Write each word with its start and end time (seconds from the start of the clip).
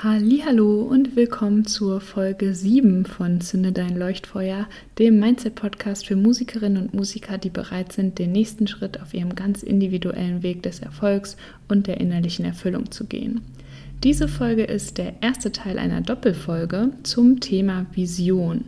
Hallo 0.00 0.82
und 0.82 1.16
willkommen 1.16 1.66
zur 1.66 2.00
Folge 2.00 2.54
7 2.54 3.04
von 3.04 3.40
Zünde 3.40 3.72
dein 3.72 3.98
Leuchtfeuer, 3.98 4.68
dem 4.96 5.18
Mindset 5.18 5.56
Podcast 5.56 6.06
für 6.06 6.14
Musikerinnen 6.14 6.80
und 6.80 6.94
Musiker, 6.94 7.36
die 7.36 7.50
bereit 7.50 7.90
sind, 7.90 8.20
den 8.20 8.30
nächsten 8.30 8.68
Schritt 8.68 9.02
auf 9.02 9.12
ihrem 9.12 9.34
ganz 9.34 9.64
individuellen 9.64 10.44
Weg 10.44 10.62
des 10.62 10.78
Erfolgs 10.78 11.36
und 11.66 11.88
der 11.88 11.98
innerlichen 12.00 12.44
Erfüllung 12.44 12.92
zu 12.92 13.06
gehen. 13.06 13.40
Diese 14.04 14.28
Folge 14.28 14.62
ist 14.62 14.98
der 14.98 15.20
erste 15.20 15.50
Teil 15.50 15.80
einer 15.80 16.00
Doppelfolge 16.00 16.90
zum 17.02 17.40
Thema 17.40 17.86
Vision 17.92 18.66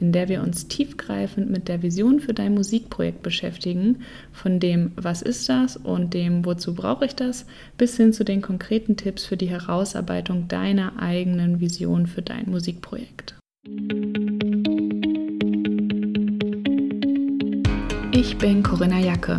in 0.00 0.12
der 0.12 0.28
wir 0.28 0.42
uns 0.42 0.68
tiefgreifend 0.68 1.50
mit 1.50 1.68
der 1.68 1.82
Vision 1.82 2.20
für 2.20 2.34
dein 2.34 2.54
Musikprojekt 2.54 3.22
beschäftigen, 3.22 4.02
von 4.32 4.60
dem 4.60 4.92
Was 4.96 5.22
ist 5.22 5.48
das 5.48 5.76
und 5.76 6.14
dem 6.14 6.44
Wozu 6.44 6.74
brauche 6.74 7.04
ich 7.04 7.14
das, 7.14 7.46
bis 7.76 7.96
hin 7.96 8.12
zu 8.12 8.24
den 8.24 8.42
konkreten 8.42 8.96
Tipps 8.96 9.24
für 9.24 9.36
die 9.36 9.48
Herausarbeitung 9.48 10.48
deiner 10.48 11.00
eigenen 11.00 11.60
Vision 11.60 12.06
für 12.06 12.22
dein 12.22 12.50
Musikprojekt. 12.50 13.34
Ich 18.12 18.36
bin 18.38 18.62
Corinna 18.62 18.98
Jacke. 18.98 19.38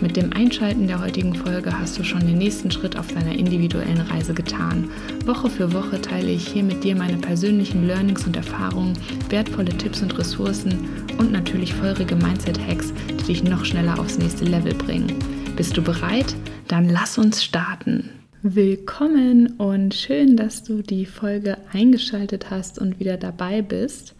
Mit 0.00 0.16
dem 0.16 0.32
Einschalten 0.32 0.88
der 0.88 1.00
heutigen 1.00 1.34
Folge 1.34 1.78
hast 1.78 1.98
du 1.98 2.02
schon 2.02 2.26
den 2.26 2.38
nächsten 2.38 2.70
Schritt 2.70 2.98
auf 2.98 3.06
deiner 3.06 3.32
individuellen 3.32 4.00
Reise 4.00 4.34
getan. 4.34 4.90
Woche 5.24 5.48
für 5.48 5.72
Woche 5.72 6.00
teile 6.00 6.30
ich 6.30 6.48
hier 6.48 6.64
mit 6.64 6.82
dir 6.82 6.96
meine 6.96 7.16
persönlichen 7.16 7.86
Learnings 7.86 8.26
und 8.26 8.36
Erfahrungen, 8.36 8.98
wertvolle 9.28 9.70
Tipps 9.70 10.02
und 10.02 10.18
Ressourcen 10.18 10.88
und 11.18 11.30
natürlich 11.30 11.72
feurige 11.72 12.16
Mindset-Hacks, 12.16 12.92
die 13.08 13.24
dich 13.24 13.44
noch 13.44 13.64
schneller 13.64 13.98
aufs 13.98 14.18
nächste 14.18 14.44
Level 14.44 14.74
bringen. 14.74 15.14
Bist 15.56 15.76
du 15.76 15.82
bereit? 15.82 16.34
Dann 16.66 16.88
lass 16.88 17.16
uns 17.16 17.44
starten. 17.44 18.10
Willkommen 18.42 19.54
und 19.58 19.94
schön, 19.94 20.36
dass 20.36 20.64
du 20.64 20.82
die 20.82 21.06
Folge 21.06 21.56
eingeschaltet 21.72 22.50
hast 22.50 22.80
und 22.80 22.98
wieder 22.98 23.16
dabei 23.16 23.62
bist. 23.62 24.14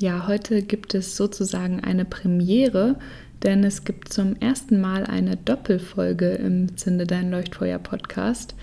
Ja, 0.00 0.26
heute 0.26 0.62
gibt 0.62 0.92
es 0.94 1.16
sozusagen 1.16 1.80
eine 1.84 2.04
Premiere 2.04 2.96
denn 3.44 3.62
es 3.62 3.84
gibt 3.84 4.12
zum 4.12 4.36
ersten 4.36 4.80
Mal 4.80 5.04
eine 5.04 5.36
Doppelfolge 5.36 6.30
im 6.32 6.76
Zünde 6.76 7.06
dein 7.06 7.30
Leuchtfeuer 7.30 7.78
Podcast. 7.78 8.54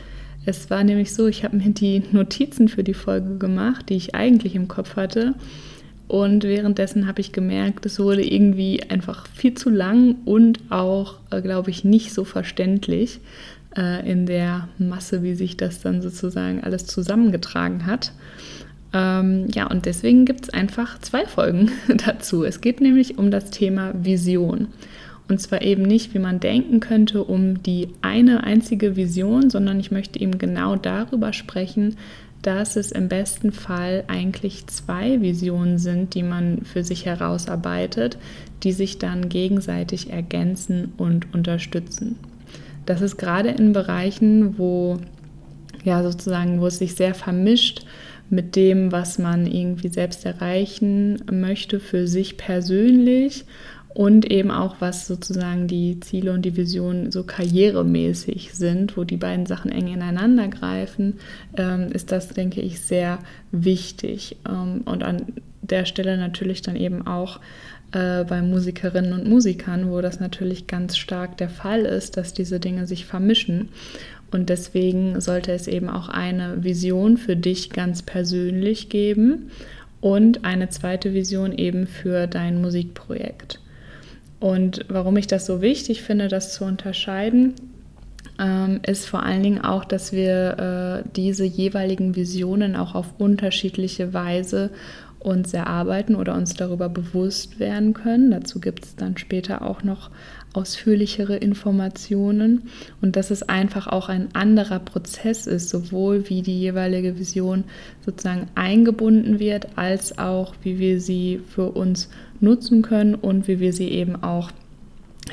Es 0.46 0.70
war 0.72 0.84
nämlich 0.84 1.14
so, 1.14 1.28
ich 1.28 1.44
habe 1.44 1.56
mir 1.56 1.70
die 1.70 2.02
Notizen 2.12 2.68
für 2.68 2.84
die 2.84 2.96
Folge 2.96 3.38
gemacht, 3.38 3.90
die 3.90 3.96
ich 3.96 4.16
eigentlich 4.16 4.56
im 4.56 4.68
Kopf 4.68 4.96
hatte. 4.96 5.36
Und 6.08 6.44
währenddessen 6.44 7.08
habe 7.08 7.22
ich 7.22 7.32
gemerkt, 7.32 7.86
es 7.86 8.00
wurde 8.00 8.24
irgendwie 8.24 8.82
einfach 8.90 9.28
viel 9.28 9.54
zu 9.54 9.70
lang 9.70 10.16
und 10.26 10.59
auch, 10.70 11.20
äh, 11.30 11.42
glaube 11.42 11.70
ich, 11.70 11.86
nicht 11.86 12.12
so 12.12 12.26
verständlich 12.26 13.22
äh, 13.78 14.09
in 14.09 14.26
der 14.26 14.68
Masse, 14.78 15.24
wie 15.24 15.36
sich 15.36 15.56
das 15.58 15.80
dann 15.80 16.02
sozusagen 16.02 16.64
alles 16.64 16.86
zusammengetragen 16.88 17.86
hat. 17.86 18.12
Ähm, 18.94 19.47
ja, 19.53 19.67
und 19.67 19.86
deswegen 19.86 20.25
gibt 20.25 20.45
es 20.45 20.50
einfach 20.50 21.00
zwei 21.00 21.25
Folgen 21.25 21.72
dazu. 22.06 22.44
Es 22.44 22.61
geht 22.61 22.81
nämlich 22.81 23.17
um 23.17 23.31
das 23.31 23.52
Thema 23.52 23.94
Vision. 23.94 24.67
Und 25.30 25.39
zwar 25.39 25.61
eben 25.61 25.84
nicht, 25.84 26.14
wie 26.14 26.20
man 26.20 26.42
denken 26.42 26.81
könnte, 26.81 27.23
um 27.23 27.64
die 27.64 27.88
eine 28.02 28.44
einzige 28.44 28.97
Vision, 28.97 29.50
sondern 29.50 29.80
ich 29.80 29.92
möchte 29.92 30.19
eben 30.19 30.38
genau 30.38 30.75
darüber 30.75 31.31
sprechen, 31.31 31.95
dass 32.42 32.75
es 32.75 32.92
im 32.92 33.08
besten 33.08 33.51
Fall 33.51 34.03
eigentlich 34.07 34.68
zwei 34.68 35.22
Visionen 35.22 35.78
sind, 35.78 36.16
die 36.16 36.24
man 36.24 36.63
für 36.63 36.84
sich 36.84 37.06
herausarbeitet, 37.06 38.18
die 38.63 38.72
sich 38.72 38.97
dann 38.97 39.30
gegenseitig 39.30 40.09
ergänzen 40.12 40.94
und 40.97 41.34
unterstützen. 41.34 42.18
Das 42.85 43.01
ist 43.01 43.18
gerade 43.18 43.50
in 43.50 43.74
Bereichen, 43.74 44.57
wo 44.57 44.97
ja 45.84 46.03
sozusagen, 46.03 46.62
wo 46.62 46.68
es 46.68 46.80
sich 46.80 46.96
sehr 46.96 47.13
vermischt, 47.13 47.85
mit 48.31 48.56
dem, 48.56 48.92
was 48.92 49.19
man 49.19 49.46
irgendwie 49.46 49.90
selbst 49.90 50.25
erreichen 50.25 51.22
möchte 51.30 51.80
für 51.80 52.08
sich 52.08 52.38
persönlich 52.38 53.46
und 53.94 54.31
eben 54.31 54.52
auch, 54.52 54.78
was 54.80 55.06
sozusagen 55.06 55.68
die 55.68 56.00
Ziele 56.00 56.31
und 56.31 56.44
die 56.44 56.56
Visionen 56.56 57.12
so 57.12 57.24
karrieremäßig 57.24 58.53
sind, 58.53 58.96
wo 58.96 59.03
die 59.03 59.18
beiden 59.18 59.46
Sachen 59.46 59.69
eng 59.69 59.90
ineinander 59.90 60.47
greifen, 60.47 61.19
ähm, 61.58 61.90
ist 61.92 62.12
das, 62.14 62.30
denke 62.30 62.62
ich, 62.62 62.80
sehr 62.80 63.19
wichtig. 63.52 64.38
Ähm, 64.48 64.81
und 64.86 65.03
an 65.03 65.24
der 65.62 65.86
Stelle 65.86 66.18
natürlich 66.18 66.62
dann 66.62 66.78
eben 66.78 67.06
auch 67.06 67.42
äh, 67.92 68.24
bei 68.24 68.42
Musikerinnen 68.42 69.12
und 69.12 69.28
Musikern, 69.28 69.90
wo 69.92 70.00
das 70.00 70.22
natürlich 70.22 70.68
ganz 70.68 70.96
stark 70.96 71.38
der 71.38 71.50
Fall 71.50 71.81
ist, 71.81 72.16
dass 72.16 72.34
diese 72.34 72.62
Dinge 72.62 72.88
sich 72.88 73.06
vermischen. 73.06 73.69
Und 74.31 74.50
deswegen 74.50 75.19
sollte 75.19 75.52
es 75.52 75.68
eben 75.68 75.90
auch 75.90 76.09
eine 76.09 76.64
Vision 76.64 77.18
für 77.18 77.36
dich 77.36 77.69
ganz 77.69 78.02
persönlich 78.02 78.90
geben 78.90 79.52
und 80.00 80.46
eine 80.46 80.69
zweite 80.69 81.14
Vision 81.14 81.53
eben 81.53 81.86
für 81.86 82.28
dein 82.28 82.62
Musikprojekt. 82.62 83.59
Und 84.40 84.86
warum 84.88 85.18
ich 85.18 85.28
das 85.28 85.46
so 85.46 85.62
wichtig 85.62 86.02
finde, 86.02 86.28
das 86.28 86.53
zu 86.53 86.64
unterscheiden, 86.64 87.53
ähm, 88.40 88.80
ist 88.86 89.08
vor 89.08 89.22
allen 89.22 89.44
Dingen 89.44 89.62
auch, 89.62 89.86
dass 89.86 90.14
wir 90.14 91.03
äh, 91.06 91.09
diese 91.16 91.46
jeweiligen 91.46 92.16
Visionen 92.16 92.75
auch 92.75 92.96
auf 92.96 93.19
unterschiedliche 93.19 94.13
Weise 94.13 94.72
uns 95.24 95.54
erarbeiten 95.54 96.16
oder 96.16 96.34
uns 96.36 96.54
darüber 96.54 96.90
bewusst 96.90 97.59
werden 97.59 97.94
können. 97.94 98.32
Dazu 98.32 98.59
gibt 98.59 98.86
es 98.86 98.96
dann 98.96 99.18
später 99.18 99.62
auch 99.62 99.84
noch 99.84 100.09
ausführlichere 100.54 101.38
Informationen 101.38 102.70
und 103.02 103.16
dass 103.16 103.31
es 103.31 103.44
einfach 103.44 103.88
auch 103.88 104.10
ein 104.10 104.30
anderer 104.34 104.80
Prozess 104.80 105.48
ist, 105.48 105.70
sowohl 105.70 106.30
wie 106.30 106.42
die 106.42 106.60
jeweilige 106.60 107.18
Vision 107.18 107.64
sozusagen 108.06 108.48
eingebunden 108.56 109.40
wird, 109.40 109.78
als 109.78 110.18
auch 110.18 110.54
wie 110.64 110.80
wir 110.80 111.00
sie 111.00 111.40
für 111.48 111.72
uns 111.72 112.10
nutzen 112.40 112.81
können 112.81 113.16
und 113.16 113.48
wie 113.48 113.60
wir 113.60 113.72
sie 113.72 113.90
eben 113.90 114.22
auch 114.22 114.52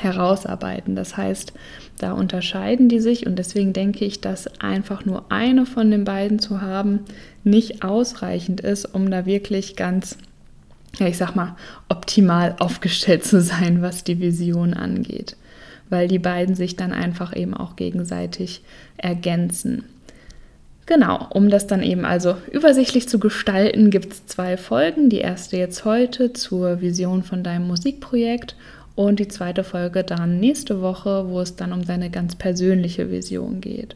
herausarbeiten. 0.03 0.95
Das 0.95 1.17
heißt, 1.17 1.53
da 1.99 2.13
unterscheiden 2.13 2.89
die 2.89 2.99
sich 2.99 3.27
und 3.27 3.37
deswegen 3.37 3.73
denke 3.73 4.05
ich, 4.05 4.21
dass 4.21 4.59
einfach 4.59 5.05
nur 5.05 5.25
eine 5.29 5.65
von 5.65 5.91
den 5.91 6.05
beiden 6.05 6.39
zu 6.39 6.61
haben 6.61 7.01
nicht 7.43 7.83
ausreichend 7.83 8.61
ist, 8.61 8.85
um 8.85 9.11
da 9.11 9.25
wirklich 9.25 9.75
ganz 9.75 10.17
ja, 10.97 11.07
ich 11.07 11.17
sag 11.17 11.35
mal, 11.35 11.55
optimal 11.87 12.55
aufgestellt 12.59 13.23
zu 13.25 13.41
sein, 13.41 13.81
was 13.81 14.03
die 14.03 14.19
Vision 14.19 14.73
angeht, 14.73 15.35
weil 15.89 16.07
die 16.07 16.19
beiden 16.19 16.55
sich 16.55 16.75
dann 16.75 16.93
einfach 16.93 17.35
eben 17.35 17.53
auch 17.53 17.75
gegenseitig 17.75 18.61
ergänzen. 18.97 19.83
Genau, 20.85 21.27
um 21.29 21.51
das 21.51 21.67
dann 21.67 21.83
eben 21.83 22.03
also 22.03 22.35
übersichtlich 22.51 23.07
zu 23.07 23.19
gestalten, 23.19 23.91
gibt 23.91 24.11
es 24.11 24.25
zwei 24.25 24.57
Folgen. 24.57 25.09
Die 25.09 25.19
erste 25.19 25.55
jetzt 25.55 25.85
heute 25.85 26.33
zur 26.33 26.81
Vision 26.81 27.21
von 27.21 27.43
deinem 27.43 27.67
Musikprojekt 27.67 28.55
und 28.99 29.19
die 29.19 29.29
zweite 29.29 29.63
Folge 29.63 30.03
dann 30.03 30.41
nächste 30.41 30.81
Woche, 30.81 31.29
wo 31.29 31.39
es 31.39 31.55
dann 31.55 31.71
um 31.71 31.85
deine 31.85 32.09
ganz 32.09 32.35
persönliche 32.35 33.09
Vision 33.09 33.61
geht. 33.61 33.95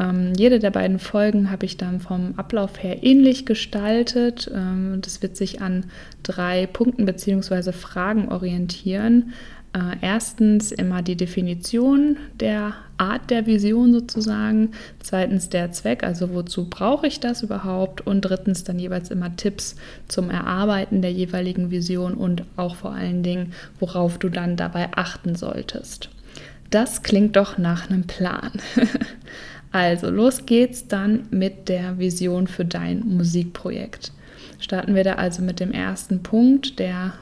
Ähm, 0.00 0.32
jede 0.34 0.58
der 0.58 0.70
beiden 0.70 0.98
Folgen 0.98 1.50
habe 1.50 1.66
ich 1.66 1.76
dann 1.76 2.00
vom 2.00 2.32
Ablauf 2.38 2.82
her 2.82 3.02
ähnlich 3.02 3.44
gestaltet. 3.44 4.50
Ähm, 4.54 5.00
das 5.02 5.20
wird 5.20 5.36
sich 5.36 5.60
an 5.60 5.84
drei 6.22 6.66
Punkten 6.66 7.04
bzw. 7.04 7.72
Fragen 7.72 8.30
orientieren. 8.30 9.34
Äh, 9.74 9.96
erstens 10.02 10.70
immer 10.70 11.00
die 11.00 11.16
Definition 11.16 12.18
der 12.38 12.74
Art 12.98 13.30
der 13.30 13.46
Vision 13.46 13.92
sozusagen. 13.92 14.72
Zweitens 15.00 15.48
der 15.48 15.72
Zweck, 15.72 16.02
also 16.02 16.34
wozu 16.34 16.68
brauche 16.68 17.06
ich 17.06 17.20
das 17.20 17.42
überhaupt? 17.42 18.06
Und 18.06 18.20
drittens 18.20 18.64
dann 18.64 18.78
jeweils 18.78 19.10
immer 19.10 19.34
Tipps 19.34 19.76
zum 20.08 20.30
Erarbeiten 20.30 21.00
der 21.00 21.12
jeweiligen 21.12 21.70
Vision 21.70 22.14
und 22.14 22.44
auch 22.56 22.76
vor 22.76 22.92
allen 22.92 23.22
Dingen, 23.22 23.54
worauf 23.80 24.18
du 24.18 24.28
dann 24.28 24.56
dabei 24.56 24.90
achten 24.94 25.36
solltest. 25.36 26.10
Das 26.70 27.02
klingt 27.02 27.36
doch 27.36 27.56
nach 27.58 27.88
einem 27.88 28.06
Plan. 28.06 28.52
Also, 29.74 30.10
los 30.10 30.44
geht's 30.44 30.86
dann 30.86 31.24
mit 31.30 31.70
der 31.70 31.98
Vision 31.98 32.46
für 32.46 32.66
dein 32.66 33.00
Musikprojekt. 33.00 34.12
Starten 34.60 34.94
wir 34.94 35.02
da 35.02 35.14
also 35.14 35.42
mit 35.42 35.60
dem 35.60 35.72
ersten 35.72 36.22
Punkt, 36.22 36.78
der 36.78 37.14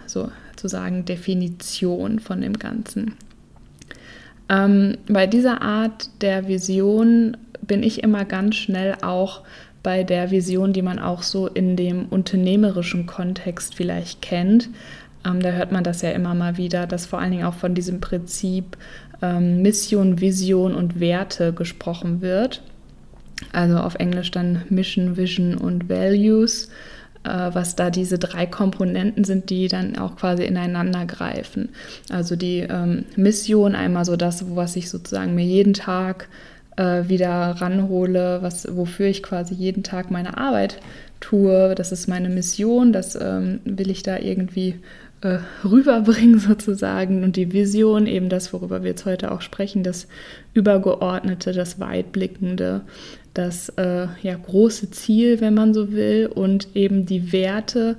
sozusagen 0.60 1.06
Definition 1.06 2.18
von 2.18 2.42
dem 2.42 2.58
Ganzen. 2.58 3.14
Ähm, 4.50 4.98
bei 5.08 5.26
dieser 5.26 5.62
Art 5.62 6.10
der 6.20 6.48
Vision 6.48 7.36
bin 7.62 7.82
ich 7.82 8.02
immer 8.02 8.24
ganz 8.26 8.56
schnell 8.56 8.96
auch 9.00 9.42
bei 9.82 10.04
der 10.04 10.30
Vision, 10.30 10.74
die 10.74 10.82
man 10.82 10.98
auch 10.98 11.22
so 11.22 11.46
in 11.46 11.76
dem 11.76 12.06
unternehmerischen 12.06 13.06
Kontext 13.06 13.74
vielleicht 13.74 14.20
kennt. 14.20 14.68
Ähm, 15.24 15.40
da 15.40 15.52
hört 15.52 15.72
man 15.72 15.84
das 15.84 16.02
ja 16.02 16.10
immer 16.10 16.34
mal 16.34 16.58
wieder, 16.58 16.86
dass 16.86 17.06
vor 17.06 17.20
allen 17.20 17.30
Dingen 17.30 17.44
auch 17.44 17.54
von 17.54 17.74
diesem 17.74 18.00
Prinzip 18.00 18.76
ähm, 19.22 19.62
Mission, 19.62 20.20
Vision 20.20 20.74
und 20.74 21.00
Werte 21.00 21.54
gesprochen 21.54 22.20
wird. 22.20 22.62
Also 23.52 23.78
auf 23.78 23.94
Englisch 23.94 24.30
dann 24.30 24.62
Mission, 24.68 25.16
Vision 25.16 25.54
und 25.54 25.88
Values, 25.88 26.68
was 27.28 27.76
da 27.76 27.90
diese 27.90 28.18
drei 28.18 28.46
Komponenten 28.46 29.24
sind, 29.24 29.50
die 29.50 29.68
dann 29.68 29.96
auch 29.98 30.16
quasi 30.16 30.44
ineinander 30.44 31.04
greifen. 31.06 31.68
Also 32.10 32.36
die 32.36 32.60
ähm, 32.60 33.04
Mission, 33.16 33.74
einmal 33.74 34.04
so 34.04 34.16
das, 34.16 34.44
was 34.56 34.76
ich 34.76 34.88
sozusagen 34.88 35.34
mir 35.34 35.44
jeden 35.44 35.74
Tag 35.74 36.28
äh, 36.76 37.08
wieder 37.08 37.56
ranhole, 37.58 38.38
was, 38.42 38.74
wofür 38.74 39.06
ich 39.06 39.22
quasi 39.22 39.54
jeden 39.54 39.82
Tag 39.82 40.10
meine 40.10 40.38
Arbeit 40.38 40.80
tue. 41.20 41.74
Das 41.74 41.92
ist 41.92 42.08
meine 42.08 42.30
Mission, 42.30 42.92
das 42.92 43.16
ähm, 43.16 43.60
will 43.64 43.90
ich 43.90 44.02
da 44.02 44.18
irgendwie 44.18 44.76
äh, 45.20 45.38
rüberbringen 45.64 46.38
sozusagen 46.38 47.22
und 47.22 47.36
die 47.36 47.52
Vision, 47.52 48.06
eben 48.06 48.28
das, 48.28 48.52
worüber 48.52 48.82
wir 48.82 48.90
jetzt 48.90 49.04
heute 49.04 49.30
auch 49.30 49.42
sprechen, 49.42 49.82
das 49.82 50.08
Übergeordnete, 50.54 51.52
das 51.52 51.78
Weitblickende, 51.78 52.82
das 53.34 53.68
äh, 53.70 54.08
ja, 54.22 54.34
große 54.34 54.90
Ziel, 54.90 55.40
wenn 55.40 55.54
man 55.54 55.74
so 55.74 55.92
will, 55.92 56.26
und 56.26 56.68
eben 56.74 57.06
die 57.06 57.32
Werte, 57.32 57.96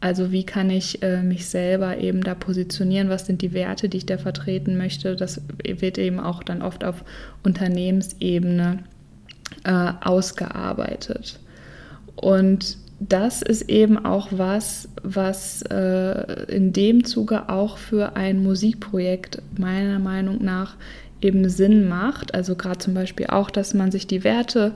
also 0.00 0.32
wie 0.32 0.44
kann 0.44 0.68
ich 0.68 1.02
äh, 1.02 1.22
mich 1.22 1.46
selber 1.46 1.96
eben 1.96 2.22
da 2.22 2.34
positionieren, 2.34 3.08
was 3.08 3.26
sind 3.26 3.40
die 3.40 3.54
Werte, 3.54 3.88
die 3.88 3.98
ich 3.98 4.06
da 4.06 4.18
vertreten 4.18 4.76
möchte, 4.76 5.16
das 5.16 5.40
wird 5.64 5.96
eben 5.96 6.20
auch 6.20 6.42
dann 6.42 6.60
oft 6.60 6.84
auf 6.84 7.04
Unternehmensebene 7.42 8.80
äh, 9.64 9.92
ausgearbeitet. 10.02 11.40
Und 12.16 12.76
das 13.00 13.42
ist 13.42 13.68
eben 13.68 14.04
auch 14.04 14.28
was, 14.30 14.88
was 15.02 15.62
äh, 15.62 16.44
in 16.54 16.72
dem 16.72 17.04
Zuge 17.04 17.48
auch 17.48 17.78
für 17.78 18.16
ein 18.16 18.42
Musikprojekt 18.42 19.42
meiner 19.58 19.98
Meinung 19.98 20.42
nach 20.44 20.76
eben 21.24 21.48
Sinn 21.48 21.88
macht. 21.88 22.34
Also 22.34 22.54
gerade 22.54 22.78
zum 22.78 22.94
Beispiel 22.94 23.26
auch, 23.28 23.50
dass 23.50 23.74
man 23.74 23.90
sich 23.90 24.06
die 24.06 24.24
Werte 24.24 24.72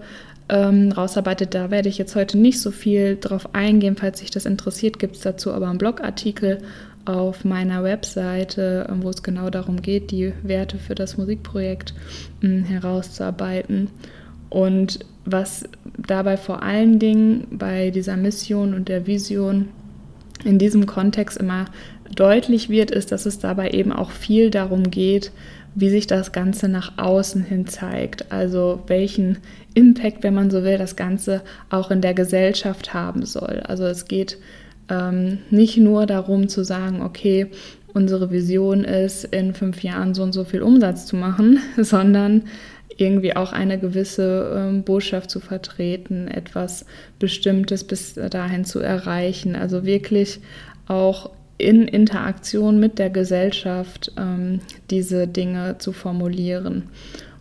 ähm, 0.49 0.93
rausarbeitet. 0.93 1.55
Da 1.55 1.71
werde 1.71 1.89
ich 1.89 1.99
jetzt 1.99 2.17
heute 2.17 2.39
nicht 2.39 2.61
so 2.61 2.71
viel 2.71 3.17
drauf 3.21 3.55
eingehen. 3.55 3.97
Falls 3.97 4.21
sich 4.21 4.31
das 4.31 4.47
interessiert, 4.47 4.99
gibt 4.99 5.17
es 5.17 5.23
dazu 5.23 5.53
aber 5.53 5.69
einen 5.69 5.79
Blogartikel 5.79 6.59
auf 7.05 7.45
meiner 7.45 7.85
Webseite, 7.85 8.87
wo 9.00 9.09
es 9.09 9.23
genau 9.23 9.49
darum 9.49 9.81
geht, 9.81 10.11
die 10.11 10.33
Werte 10.43 10.79
für 10.79 10.95
das 10.95 11.17
Musikprojekt 11.17 11.95
mh, 12.41 12.49
hm, 12.49 12.65
herauszuarbeiten. 12.65 13.89
Und 14.50 15.00
was 15.25 15.65
dabei 15.97 16.37
vor 16.37 16.62
allen 16.62 16.99
Dingen 16.99 17.47
bei 17.50 17.91
dieser 17.91 18.17
Mission 18.17 18.75
und 18.75 18.89
der 18.89 19.06
Vision 19.06 19.69
in 20.45 20.59
diesem 20.59 20.87
Kontext 20.87 21.39
immer 21.39 21.67
deutlich 22.15 22.69
wird, 22.69 22.91
ist, 22.91 23.12
dass 23.12 23.27
es 23.27 23.39
dabei 23.39 23.71
eben 23.71 23.93
auch 23.93 24.11
viel 24.11 24.50
darum 24.50 24.91
geht, 24.91 25.33
wie 25.78 25.90
sich 25.90 26.08
das 26.08 26.32
Ganze 26.32 26.69
nach 26.69 26.98
außen 26.98 27.44
hin 27.44 27.66
zeigt. 27.66 28.32
Also 28.32 28.82
welchen 28.88 29.38
Impact, 29.75 30.25
wenn 30.25 30.34
man 30.34 30.50
so 30.50 30.64
will, 30.64 30.76
das 30.76 30.96
Ganze 30.96 31.42
auch 31.70 31.92
in 31.92 32.00
der 32.00 32.14
Gesellschaft 32.14 32.94
haben 32.94 33.25
soll. 33.25 33.62
Also 33.64 33.84
es 33.84 34.06
geht 34.06 34.38
ähm, 34.88 35.38
nicht 35.50 35.76
nur 35.76 36.06
darum 36.06 36.48
zu 36.48 36.64
sagen, 36.64 37.00
okay, 37.02 37.46
unsere 37.94 38.32
Vision 38.32 38.82
ist, 38.82 39.25
in 39.25 39.54
fünf 39.54 39.82
Jahren 39.84 40.14
so 40.14 40.25
und 40.25 40.32
so 40.32 40.44
viel 40.44 40.62
Umsatz 40.62 41.06
zu 41.06 41.14
machen, 41.14 41.60
sondern 41.76 42.42
irgendwie 42.96 43.36
auch 43.36 43.52
eine 43.52 43.78
gewisse 43.78 44.52
ähm, 44.56 44.82
Botschaft 44.82 45.30
zu 45.30 45.38
vertreten, 45.38 46.26
etwas 46.26 46.86
Bestimmtes 47.20 47.84
bis 47.84 48.14
dahin 48.14 48.64
zu 48.64 48.80
erreichen. 48.80 49.54
Also 49.54 49.84
wirklich 49.84 50.40
auch 50.88 51.30
in 51.58 51.88
Interaktion 51.88 52.78
mit 52.78 52.99
der 52.99 53.10
Gesellschaft 53.10 54.12
ähm, 54.16 54.60
diese 54.90 55.26
Dinge 55.26 55.76
zu 55.78 55.93
formulieren. 55.93 56.84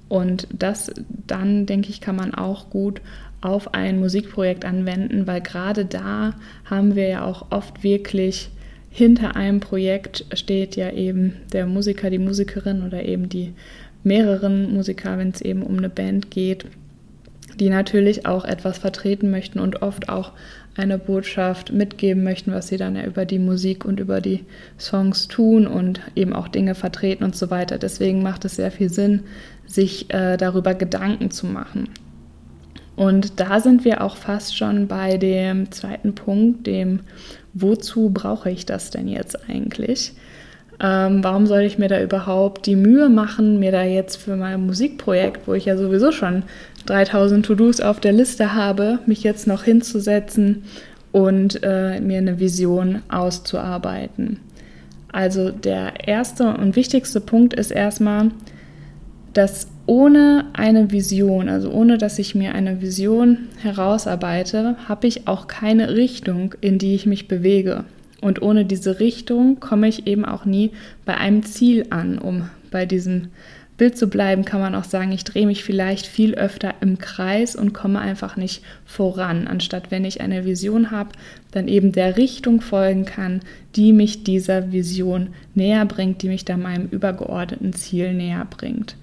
Und 0.10 0.48
das 0.52 0.92
dann, 1.28 1.66
denke 1.66 1.90
ich, 1.90 2.02
kann 2.02 2.16
man 2.16 2.34
auch 2.34 2.70
gut 2.70 3.02
auf 3.42 3.74
ein 3.74 4.00
Musikprojekt 4.00 4.66
anwenden, 4.66 5.28
weil 5.28 5.42
gerade 5.42 5.86
da 5.86 6.34
haben 6.66 6.96
wir 6.96 7.08
ja 7.08 7.24
auch 7.24 7.52
oft 7.52 7.84
wirklich 7.84 8.50
hinter 8.90 9.36
einem 9.36 9.60
Projekt 9.60 10.26
steht 10.34 10.76
ja 10.76 10.92
eben 10.92 11.34
der 11.54 11.68
Musiker, 11.68 12.10
die 12.10 12.18
Musikerin 12.18 12.82
oder 12.82 13.04
eben 13.04 13.30
die 13.30 13.54
mehreren 14.04 14.74
Musiker, 14.74 15.20
wenn 15.20 15.30
es 15.30 15.42
eben 15.42 15.62
um 15.62 15.78
eine 15.78 15.90
Band 15.90 16.32
geht, 16.32 16.66
die 17.60 17.70
natürlich 17.70 18.26
auch 18.26 18.44
etwas 18.44 18.80
vertreten 18.80 19.30
möchten 19.30 19.60
und 19.60 19.84
oft 19.84 20.10
auch 20.10 20.32
eine 20.78 20.98
Botschaft 21.00 21.74
mitgeben 21.74 22.24
möchten, 22.24 22.54
was 22.54 22.68
sie 22.68 22.78
dann 22.78 22.96
ja 22.96 23.04
über 23.04 23.26
die 23.26 23.40
Musik 23.40 23.84
und 23.84 24.00
über 24.00 24.22
die 24.22 24.46
Songs 24.80 25.28
tun 25.28 25.68
und 25.68 26.00
eben 26.16 26.34
auch 26.34 26.48
Dinge 26.48 26.76
vertreten 26.76 27.24
und 27.24 27.36
so 27.36 27.50
weiter. 27.50 27.78
Deswegen 27.78 28.22
macht 28.22 28.46
es 28.46 28.56
sehr 28.56 28.72
viel 28.72 28.90
Sinn, 28.90 29.24
sich 29.66 30.14
äh, 30.14 30.38
darüber 30.38 30.76
Gedanken 30.76 31.32
zu 31.32 31.48
machen. 31.48 31.90
Und 32.96 33.40
da 33.40 33.60
sind 33.60 33.86
wir 33.86 34.02
auch 34.02 34.18
fast 34.18 34.58
schon 34.58 34.88
bei 34.88 35.18
dem 35.18 35.72
zweiten 35.72 36.16
Punkt, 36.16 36.66
dem 36.66 37.02
wozu 37.54 38.10
brauche 38.10 38.50
ich 38.50 38.66
das 38.66 38.90
denn 38.92 39.08
jetzt 39.08 39.50
eigentlich? 39.50 40.14
Ähm, 40.80 41.24
warum 41.24 41.48
soll 41.48 41.62
ich 41.62 41.80
mir 41.80 41.88
da 41.88 42.02
überhaupt 42.02 42.68
die 42.68 42.76
Mühe 42.76 43.10
machen, 43.10 43.60
mir 43.60 43.72
da 43.72 43.84
jetzt 43.84 44.18
für 44.18 44.36
mein 44.36 44.66
Musikprojekt, 44.66 45.48
wo 45.48 45.54
ich 45.54 45.66
ja 45.66 45.76
sowieso 45.76 46.12
schon 46.12 46.44
3000 46.86 47.46
To-Dos 47.46 47.82
auf 47.82 48.00
der 48.00 48.14
Liste 48.14 48.54
habe, 48.54 49.00
mich 49.08 49.24
jetzt 49.24 49.48
noch 49.48 49.64
hinzusetzen 49.64 50.64
und 51.12 51.62
äh, 51.64 52.00
mir 52.00 52.20
eine 52.20 52.40
Vision 52.40 53.02
auszuarbeiten? 53.10 54.40
Also 55.12 55.50
der 55.50 56.08
erste 56.08 56.56
und 56.56 56.76
wichtigste 56.76 57.22
Punkt 57.22 57.56
ist 57.56 57.72
erstmal, 57.72 58.30
dass 59.34 59.68
ohne 59.88 60.46
eine 60.54 60.92
Vision, 60.92 61.50
also 61.50 61.72
ohne 61.72 61.98
dass 61.98 62.20
ich 62.20 62.36
mir 62.36 62.54
eine 62.54 62.82
Vision 62.82 63.48
herausarbeite, 63.62 64.76
habe 64.88 65.08
ich 65.08 65.28
auch 65.28 65.48
keine 65.48 65.96
Richtung, 65.96 66.54
in 66.62 66.78
die 66.78 66.94
ich 66.94 67.06
mich 67.06 67.28
bewege. 67.28 67.86
Und 68.22 68.42
ohne 68.42 68.66
diese 68.66 69.00
Richtung 69.00 69.60
komme 69.60 69.88
ich 69.88 70.08
eben 70.08 70.26
auch 70.26 70.46
nie 70.46 70.72
bei 71.06 71.16
einem 71.16 71.44
Ziel 71.44 71.86
an. 71.90 72.18
Um 72.18 72.50
bei 72.72 72.86
diesem 72.86 73.30
Bild 73.78 73.96
zu 73.96 74.08
bleiben, 74.08 74.44
kann 74.44 74.60
man 74.60 74.74
auch 74.74 74.84
sagen, 74.84 75.12
ich 75.12 75.24
drehe 75.24 75.46
mich 75.46 75.64
vielleicht 75.64 76.08
viel 76.08 76.34
öfter 76.34 76.74
im 76.82 76.98
Kreis 76.98 77.56
und 77.56 77.74
komme 77.74 78.00
einfach 78.00 78.36
nicht 78.36 78.64
voran, 78.86 79.48
anstatt 79.48 79.92
wenn 79.92 80.04
ich 80.04 80.20
eine 80.20 80.46
Vision 80.46 80.90
habe, 80.90 81.12
dann 81.52 81.68
eben 81.68 81.92
der 81.92 82.18
Richtung 82.18 82.62
folgen 82.62 83.06
kann, 83.06 83.42
die 83.76 83.94
mich 83.94 84.24
dieser 84.24 84.72
Vision 84.72 85.30
näher 85.54 85.86
bringt, 85.86 86.24
die 86.24 86.28
mich 86.28 86.44
da 86.44 86.58
meinem 86.58 86.88
übergeordneten 86.88 87.74
Ziel 87.74 88.14
näher 88.14 88.48
bringt. 88.50 88.96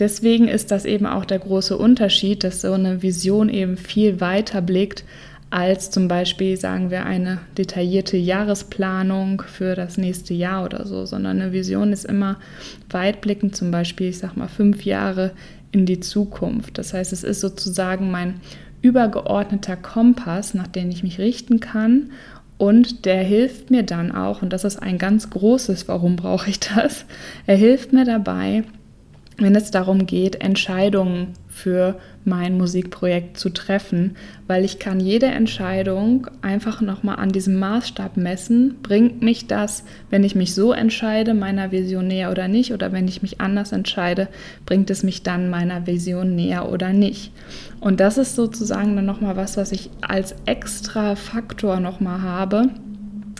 Deswegen 0.00 0.48
ist 0.48 0.70
das 0.70 0.86
eben 0.86 1.06
auch 1.06 1.24
der 1.24 1.38
große 1.38 1.76
Unterschied, 1.76 2.42
dass 2.42 2.62
so 2.62 2.72
eine 2.72 3.02
Vision 3.02 3.48
eben 3.48 3.76
viel 3.76 4.20
weiter 4.20 4.62
blickt 4.62 5.04
als 5.50 5.90
zum 5.90 6.06
Beispiel, 6.06 6.56
sagen 6.56 6.90
wir, 6.90 7.04
eine 7.04 7.38
detaillierte 7.58 8.16
Jahresplanung 8.16 9.42
für 9.42 9.74
das 9.74 9.98
nächste 9.98 10.32
Jahr 10.32 10.64
oder 10.64 10.86
so, 10.86 11.04
sondern 11.06 11.40
eine 11.40 11.52
Vision 11.52 11.92
ist 11.92 12.04
immer 12.04 12.36
weitblickend, 12.88 13.56
zum 13.56 13.72
Beispiel, 13.72 14.10
ich 14.10 14.18
sag 14.18 14.36
mal, 14.36 14.48
fünf 14.48 14.84
Jahre 14.84 15.32
in 15.72 15.86
die 15.86 16.00
Zukunft. 16.00 16.78
Das 16.78 16.94
heißt, 16.94 17.12
es 17.12 17.24
ist 17.24 17.40
sozusagen 17.40 18.12
mein 18.12 18.40
übergeordneter 18.80 19.76
Kompass, 19.76 20.54
nach 20.54 20.68
dem 20.68 20.88
ich 20.90 21.02
mich 21.02 21.18
richten 21.18 21.58
kann. 21.58 22.10
Und 22.56 23.04
der 23.04 23.22
hilft 23.22 23.70
mir 23.70 23.82
dann 23.82 24.12
auch, 24.12 24.42
und 24.42 24.52
das 24.52 24.64
ist 24.64 24.80
ein 24.80 24.98
ganz 24.98 25.30
großes, 25.30 25.88
warum 25.88 26.16
brauche 26.16 26.50
ich 26.50 26.60
das? 26.60 27.06
Er 27.46 27.56
hilft 27.56 27.92
mir 27.92 28.04
dabei, 28.04 28.64
wenn 29.38 29.56
es 29.56 29.70
darum 29.70 30.06
geht, 30.06 30.40
Entscheidungen 30.42 31.28
für 31.50 31.98
mein 32.24 32.56
Musikprojekt 32.56 33.38
zu 33.38 33.50
treffen, 33.50 34.16
weil 34.46 34.64
ich 34.64 34.78
kann 34.78 35.00
jede 35.00 35.26
Entscheidung 35.26 36.28
einfach 36.42 36.80
nochmal 36.80 37.16
an 37.16 37.32
diesem 37.32 37.58
Maßstab 37.58 38.16
messen. 38.16 38.76
Bringt 38.82 39.20
mich 39.20 39.46
das, 39.46 39.84
wenn 40.10 40.24
ich 40.24 40.34
mich 40.34 40.54
so 40.54 40.72
entscheide, 40.72 41.34
meiner 41.34 41.72
Vision 41.72 42.06
näher 42.06 42.30
oder 42.30 42.48
nicht? 42.48 42.72
Oder 42.72 42.92
wenn 42.92 43.08
ich 43.08 43.22
mich 43.22 43.40
anders 43.40 43.72
entscheide, 43.72 44.28
bringt 44.64 44.90
es 44.90 45.02
mich 45.02 45.22
dann 45.22 45.50
meiner 45.50 45.86
Vision 45.86 46.34
näher 46.34 46.70
oder 46.70 46.92
nicht? 46.92 47.32
Und 47.80 48.00
das 48.00 48.16
ist 48.16 48.36
sozusagen 48.36 48.94
dann 48.96 49.06
nochmal 49.06 49.36
was, 49.36 49.56
was 49.56 49.72
ich 49.72 49.90
als 50.00 50.34
extra 50.46 51.16
Faktor 51.16 51.80
nochmal 51.80 52.22
habe 52.22 52.70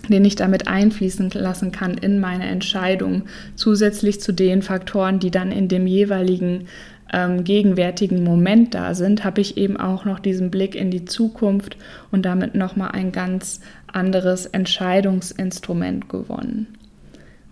den 0.08 0.24
ich 0.24 0.34
damit 0.34 0.66
einfließen 0.66 1.30
lassen 1.34 1.72
kann 1.72 1.94
in 1.94 2.18
meine 2.18 2.46
Entscheidung, 2.46 3.22
zusätzlich 3.54 4.20
zu 4.20 4.32
den 4.32 4.62
Faktoren, 4.62 5.20
die 5.20 5.30
dann 5.30 5.52
in 5.52 5.68
dem 5.68 5.86
jeweiligen 5.86 6.66
ähm, 7.12 7.44
gegenwärtigen 7.44 8.22
Moment 8.22 8.74
da 8.74 8.94
sind, 8.94 9.24
habe 9.24 9.40
ich 9.40 9.56
eben 9.56 9.76
auch 9.76 10.04
noch 10.04 10.20
diesen 10.20 10.50
Blick 10.50 10.74
in 10.74 10.90
die 10.90 11.04
Zukunft 11.04 11.76
und 12.10 12.24
damit 12.24 12.54
nochmal 12.54 12.92
ein 12.92 13.12
ganz 13.12 13.60
anderes 13.86 14.46
Entscheidungsinstrument 14.46 16.08
gewonnen. 16.08 16.66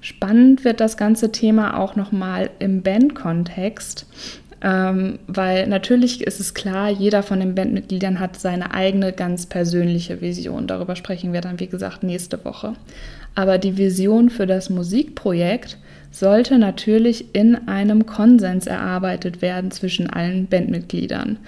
Spannend 0.01 0.65
wird 0.65 0.81
das 0.81 0.97
ganze 0.97 1.33
Thema 1.33 1.77
auch 1.77 1.97
nochmal 1.97 2.51
im 2.61 2.83
Bandkontext, 2.83 4.07
ähm, 4.61 5.19
weil 5.27 5.67
natürlich 5.69 6.23
ist 6.23 6.41
es 6.41 6.55
klar, 6.55 6.91
jeder 6.91 7.23
von 7.23 7.41
den 7.41 7.55
Bandmitgliedern 7.55 8.19
hat 8.19 8.39
seine 8.39 8.75
eigene 8.75 9.13
ganz 9.13 9.47
persönliche 9.47 10.21
Vision. 10.21 10.67
Darüber 10.67 10.97
sprechen 10.97 11.33
wir 11.33 11.41
dann, 11.41 11.61
wie 11.61 11.69
gesagt, 11.69 12.03
nächste 12.03 12.45
Woche. 12.45 12.75
Aber 13.35 13.59
die 13.59 13.77
Vision 13.77 14.31
für 14.31 14.47
das 14.47 14.69
Musikprojekt 14.69 15.79
sollte 16.11 16.59
natürlich 16.59 17.35
in 17.35 17.69
einem 17.69 18.07
Konsens 18.07 18.67
erarbeitet 18.67 19.43
werden 19.43 19.71
zwischen 19.71 20.11
allen 20.11 20.47
Bandmitgliedern. 20.47 21.39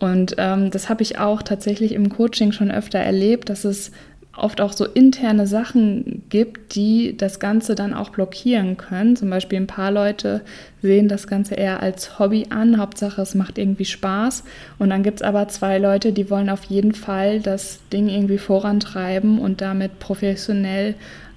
Und 0.00 0.34
ähm, 0.38 0.70
das 0.70 0.88
habe 0.88 1.02
ich 1.02 1.18
auch 1.18 1.42
tatsächlich 1.42 1.92
im 1.92 2.08
Coaching 2.08 2.52
schon 2.52 2.70
öfter 2.70 2.98
erlebt, 2.98 3.48
dass 3.48 3.64
es 3.64 3.90
oft 4.38 4.60
auch 4.60 4.72
so 4.72 4.84
interne 4.84 5.46
Sachen 5.46 6.22
gibt, 6.28 6.74
die 6.74 7.16
das 7.16 7.40
Ganze 7.40 7.74
dann 7.74 7.94
auch 7.94 8.10
blockieren 8.10 8.76
können. 8.76 9.16
Zum 9.16 9.30
Beispiel 9.30 9.58
ein 9.58 9.66
paar 9.66 9.90
Leute 9.90 10.42
sehen 10.82 11.08
das 11.08 11.26
Ganze 11.26 11.54
eher 11.54 11.82
als 11.82 12.18
Hobby 12.18 12.46
an, 12.50 12.78
Hauptsache 12.78 13.20
es 13.22 13.34
macht 13.34 13.58
irgendwie 13.58 13.84
Spaß. 13.84 14.44
Und 14.78 14.90
dann 14.90 15.02
gibt 15.02 15.20
es 15.20 15.22
aber 15.22 15.48
zwei 15.48 15.78
Leute, 15.78 16.12
die 16.12 16.30
wollen 16.30 16.50
auf 16.50 16.64
jeden 16.64 16.94
Fall 16.94 17.40
das 17.40 17.80
Ding 17.92 18.08
irgendwie 18.08 18.38
vorantreiben 18.38 19.38
und 19.38 19.60
damit 19.60 19.98
professionell 19.98 20.94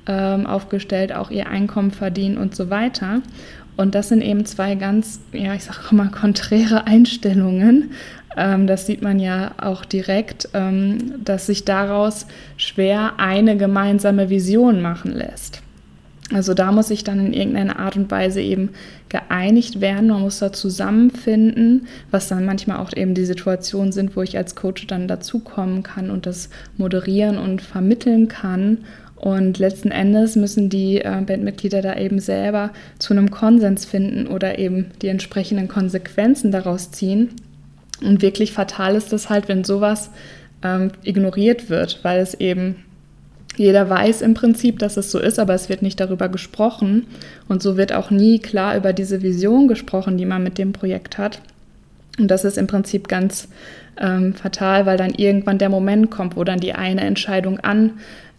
ähm, 0.07 0.47
aufgestellt 0.47 1.13
auch 1.13 1.29
ihr 1.29 1.47
Einkommen 1.47 1.91
verdienen 1.91 2.37
und 2.37 2.55
so 2.55 2.69
weiter. 2.69 3.21
Und 3.77 3.95
das 3.95 4.09
sind 4.09 4.21
eben 4.21 4.45
zwei 4.45 4.75
ganz, 4.75 5.21
ja, 5.31 5.53
ich 5.53 5.63
sage 5.63 5.95
mal, 5.95 6.09
konträre 6.09 6.85
Einstellungen. 6.87 7.91
Ähm, 8.37 8.67
das 8.67 8.85
sieht 8.85 9.01
man 9.01 9.19
ja 9.19 9.51
auch 9.57 9.85
direkt, 9.85 10.49
ähm, 10.53 11.23
dass 11.23 11.47
sich 11.47 11.65
daraus 11.65 12.25
schwer 12.57 13.13
eine 13.17 13.57
gemeinsame 13.57 14.29
Vision 14.29 14.81
machen 14.81 15.11
lässt. 15.11 15.61
Also 16.33 16.53
da 16.53 16.71
muss 16.71 16.87
sich 16.87 17.03
dann 17.03 17.25
in 17.25 17.33
irgendeiner 17.33 17.79
Art 17.79 17.97
und 17.97 18.09
Weise 18.09 18.41
eben 18.41 18.69
geeinigt 19.09 19.81
werden. 19.81 20.07
Man 20.07 20.21
muss 20.21 20.39
da 20.39 20.53
zusammenfinden, 20.53 21.87
was 22.09 22.29
dann 22.29 22.45
manchmal 22.45 22.77
auch 22.77 22.93
eben 22.95 23.13
die 23.13 23.25
Situationen 23.25 23.91
sind, 23.91 24.15
wo 24.15 24.21
ich 24.21 24.37
als 24.37 24.55
Coach 24.55 24.87
dann 24.87 25.09
dazukommen 25.09 25.83
kann 25.83 26.09
und 26.09 26.25
das 26.25 26.49
moderieren 26.77 27.37
und 27.37 27.61
vermitteln 27.61 28.29
kann. 28.29 28.79
Und 29.17 29.59
letzten 29.59 29.91
Endes 29.91 30.35
müssen 30.35 30.69
die 30.69 31.01
äh, 31.01 31.21
Bandmitglieder 31.21 31.81
da 31.81 31.95
eben 31.97 32.19
selber 32.19 32.71
zu 32.97 33.13
einem 33.13 33.29
Konsens 33.29 33.85
finden 33.85 34.25
oder 34.25 34.57
eben 34.57 34.91
die 35.01 35.09
entsprechenden 35.09 35.67
Konsequenzen 35.67 36.51
daraus 36.51 36.91
ziehen. 36.91 37.29
Und 38.01 38.21
wirklich 38.21 38.53
fatal 38.53 38.95
ist 38.95 39.13
das 39.13 39.29
halt, 39.29 39.47
wenn 39.47 39.63
sowas 39.63 40.11
ähm, 40.63 40.91
ignoriert 41.03 41.69
wird, 41.69 41.99
weil 42.03 42.19
es 42.19 42.33
eben 42.35 42.75
jeder 43.57 43.89
weiß 43.89 44.21
im 44.21 44.33
Prinzip, 44.33 44.79
dass 44.79 44.97
es 44.97 45.11
so 45.11 45.19
ist, 45.19 45.37
aber 45.37 45.53
es 45.53 45.69
wird 45.69 45.81
nicht 45.81 45.99
darüber 45.99 46.29
gesprochen. 46.29 47.07
Und 47.47 47.61
so 47.61 47.77
wird 47.77 47.93
auch 47.93 48.09
nie 48.09 48.39
klar 48.39 48.77
über 48.77 48.93
diese 48.93 49.21
Vision 49.21 49.67
gesprochen, 49.67 50.17
die 50.17 50.25
man 50.25 50.43
mit 50.43 50.57
dem 50.57 50.71
Projekt 50.71 51.17
hat. 51.17 51.41
Und 52.17 52.29
das 52.29 52.45
ist 52.45 52.57
im 52.57 52.67
Prinzip 52.67 53.07
ganz 53.07 53.49
ähm, 53.99 54.33
fatal, 54.33 54.85
weil 54.85 54.97
dann 54.97 55.13
irgendwann 55.13 55.57
der 55.57 55.69
Moment 55.69 56.11
kommt, 56.11 56.35
wo 56.35 56.43
dann 56.43 56.59
die 56.59 56.73
eine 56.73 57.01
Entscheidung 57.01 57.59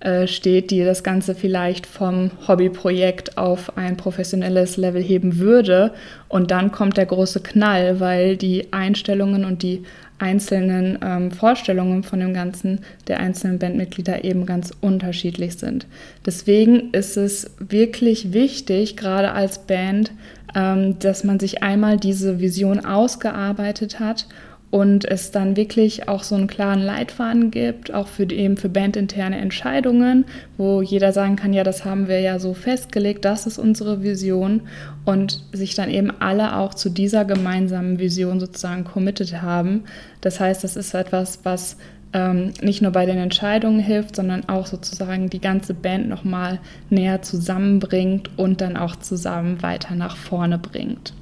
ansteht, 0.04 0.70
die 0.70 0.84
das 0.84 1.02
Ganze 1.02 1.34
vielleicht 1.34 1.86
vom 1.86 2.30
Hobbyprojekt 2.46 3.38
auf 3.38 3.76
ein 3.76 3.96
professionelles 3.96 4.76
Level 4.76 5.02
heben 5.02 5.38
würde. 5.38 5.92
Und 6.28 6.50
dann 6.50 6.72
kommt 6.72 6.96
der 6.96 7.06
große 7.06 7.40
Knall, 7.40 8.00
weil 8.00 8.36
die 8.36 8.72
Einstellungen 8.72 9.44
und 9.44 9.62
die 9.62 9.84
einzelnen 10.18 10.98
ähm, 11.02 11.32
Vorstellungen 11.32 12.04
von 12.04 12.20
dem 12.20 12.32
Ganzen 12.32 12.80
der 13.08 13.18
einzelnen 13.18 13.58
Bandmitglieder 13.58 14.22
eben 14.22 14.46
ganz 14.46 14.72
unterschiedlich 14.80 15.58
sind. 15.58 15.86
Deswegen 16.24 16.90
ist 16.92 17.16
es 17.16 17.50
wirklich 17.58 18.32
wichtig, 18.32 18.96
gerade 18.96 19.32
als 19.32 19.58
Band, 19.58 20.12
ähm, 20.54 20.98
dass 21.00 21.24
man 21.24 21.40
sich 21.40 21.62
einmal 21.64 21.96
diese 21.96 22.40
Vision 22.40 22.84
ausgearbeitet 22.84 23.98
hat 23.98 24.26
und 24.72 25.04
es 25.04 25.30
dann 25.30 25.54
wirklich 25.54 26.08
auch 26.08 26.22
so 26.22 26.34
einen 26.34 26.46
klaren 26.46 26.80
Leitfaden 26.80 27.50
gibt, 27.50 27.92
auch 27.92 28.08
für 28.08 28.24
eben 28.32 28.56
für 28.56 28.70
bandinterne 28.70 29.36
Entscheidungen, 29.36 30.24
wo 30.56 30.80
jeder 30.80 31.12
sagen 31.12 31.36
kann, 31.36 31.52
ja, 31.52 31.62
das 31.62 31.84
haben 31.84 32.08
wir 32.08 32.20
ja 32.20 32.38
so 32.38 32.54
festgelegt, 32.54 33.26
das 33.26 33.46
ist 33.46 33.58
unsere 33.58 34.02
Vision 34.02 34.62
und 35.04 35.44
sich 35.52 35.74
dann 35.74 35.90
eben 35.90 36.10
alle 36.20 36.56
auch 36.56 36.72
zu 36.72 36.88
dieser 36.88 37.26
gemeinsamen 37.26 37.98
Vision 37.98 38.40
sozusagen 38.40 38.84
committed 38.84 39.42
haben. 39.42 39.84
Das 40.22 40.40
heißt, 40.40 40.64
das 40.64 40.76
ist 40.76 40.94
etwas, 40.94 41.40
was 41.42 41.76
ähm, 42.14 42.54
nicht 42.62 42.80
nur 42.80 42.92
bei 42.92 43.04
den 43.04 43.18
Entscheidungen 43.18 43.78
hilft, 43.78 44.16
sondern 44.16 44.48
auch 44.48 44.66
sozusagen 44.66 45.28
die 45.28 45.40
ganze 45.42 45.74
Band 45.74 46.08
nochmal 46.08 46.60
näher 46.88 47.20
zusammenbringt 47.20 48.30
und 48.38 48.62
dann 48.62 48.78
auch 48.78 48.96
zusammen 48.96 49.62
weiter 49.62 49.94
nach 49.94 50.16
vorne 50.16 50.56
bringt. 50.56 51.12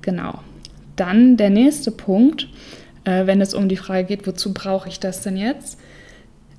Genau. 0.00 0.40
Dann 0.98 1.36
der 1.36 1.50
nächste 1.50 1.90
Punkt, 1.90 2.48
äh, 3.04 3.26
wenn 3.26 3.40
es 3.40 3.54
um 3.54 3.68
die 3.68 3.76
Frage 3.76 4.04
geht, 4.04 4.26
wozu 4.26 4.52
brauche 4.52 4.88
ich 4.88 5.00
das 5.00 5.22
denn 5.22 5.36
jetzt, 5.36 5.78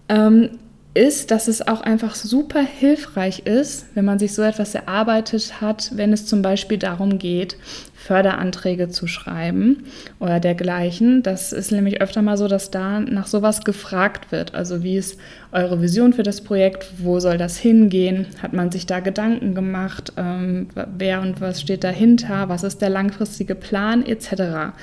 ähm, 0.08 0.51
ist, 0.96 1.29
dass 1.31 1.48
es 1.48 1.67
auch 1.67 1.81
einfach 1.81 2.15
super 2.15 2.62
hilfreich 2.62 3.46
ist, 3.46 3.86
wenn 3.93 4.05
man 4.05 4.17
sich 4.17 4.34
so 4.34 4.41
etwas 4.41 4.74
erarbeitet 4.74 5.62
hat, 5.62 5.91
wenn 5.96 6.12
es 6.12 6.25
zum 6.25 6.41
Beispiel 6.41 6.77
darum 6.77 7.19
geht, 7.19 7.58
Förderanträge 8.00 8.88
zu 8.88 9.08
schreiben 9.08 9.84
oder 10.20 10.39
dergleichen. 10.39 11.22
Das 11.22 11.51
ist 11.51 11.72
nämlich 11.72 12.01
öfter 12.01 12.22
mal 12.22 12.38
so, 12.38 12.48
dass 12.48 12.72
da 12.72 13.01
nach 13.01 13.27
sowas 13.27 13.65
gefragt 13.65 14.32
wird. 14.32 14.56
Also 14.56 14.84
wie 14.84 14.96
ist 14.98 15.20
eure 15.51 15.82
Vision 15.82 16.13
für 16.13 16.24
das 16.24 16.41
Projekt? 16.41 16.88
Wo 16.98 17.20
soll 17.20 17.38
das 17.38 17.58
hingehen? 17.58 18.27
Hat 18.41 18.53
man 18.53 18.72
sich 18.72 18.86
da 18.86 19.01
Gedanken 19.01 19.53
gemacht? 19.53 20.13
Ähm, 20.15 20.70
wer 20.98 21.22
und 21.22 21.41
was 21.41 21.60
steht 21.60 21.84
dahinter? 21.84 22.48
Was 22.48 22.63
ist 22.63 22.82
der 22.82 22.89
langfristige 22.89 23.53
Plan 23.53 24.06
etc. 24.06 24.74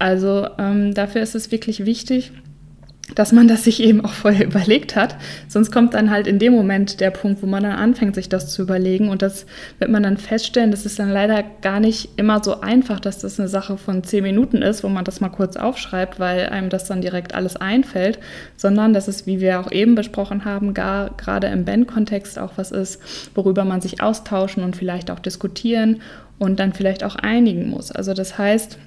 Also 0.00 0.48
ähm, 0.58 0.92
dafür 0.92 1.22
ist 1.22 1.36
es 1.36 1.52
wirklich 1.52 1.86
wichtig, 1.86 2.32
dass 3.14 3.30
man 3.30 3.46
das 3.46 3.64
sich 3.64 3.82
eben 3.82 4.04
auch 4.04 4.12
vorher 4.12 4.46
überlegt 4.46 4.96
hat. 4.96 5.16
Sonst 5.48 5.70
kommt 5.70 5.94
dann 5.94 6.10
halt 6.10 6.26
in 6.26 6.38
dem 6.38 6.52
Moment 6.52 7.00
der 7.00 7.10
Punkt, 7.10 7.42
wo 7.42 7.46
man 7.46 7.62
dann 7.62 7.72
anfängt, 7.72 8.14
sich 8.14 8.28
das 8.28 8.52
zu 8.52 8.62
überlegen. 8.62 9.08
Und 9.08 9.22
das 9.22 9.46
wird 9.78 9.90
man 9.90 10.02
dann 10.02 10.16
feststellen, 10.16 10.70
das 10.70 10.86
ist 10.86 10.98
dann 10.98 11.10
leider 11.10 11.44
gar 11.62 11.80
nicht 11.80 12.10
immer 12.16 12.42
so 12.42 12.60
einfach, 12.60 12.98
dass 12.98 13.18
das 13.18 13.38
eine 13.38 13.48
Sache 13.48 13.78
von 13.78 14.02
zehn 14.02 14.24
Minuten 14.24 14.62
ist, 14.62 14.82
wo 14.82 14.88
man 14.88 15.04
das 15.04 15.20
mal 15.20 15.28
kurz 15.28 15.56
aufschreibt, 15.56 16.18
weil 16.18 16.48
einem 16.48 16.68
das 16.68 16.84
dann 16.84 17.00
direkt 17.00 17.34
alles 17.34 17.56
einfällt, 17.56 18.18
sondern 18.56 18.92
dass 18.92 19.08
es, 19.08 19.26
wie 19.26 19.40
wir 19.40 19.60
auch 19.60 19.70
eben 19.70 19.94
besprochen 19.94 20.44
haben, 20.44 20.74
gar 20.74 21.10
gerade 21.16 21.46
im 21.46 21.64
Band-Kontext 21.64 22.38
auch 22.38 22.52
was 22.56 22.72
ist, 22.72 23.00
worüber 23.34 23.64
man 23.64 23.80
sich 23.80 24.02
austauschen 24.02 24.64
und 24.64 24.76
vielleicht 24.76 25.10
auch 25.10 25.20
diskutieren 25.20 26.00
und 26.38 26.58
dann 26.58 26.72
vielleicht 26.72 27.04
auch 27.04 27.16
einigen 27.16 27.70
muss. 27.70 27.92
Also 27.92 28.14
das 28.14 28.36
heißt, 28.36 28.78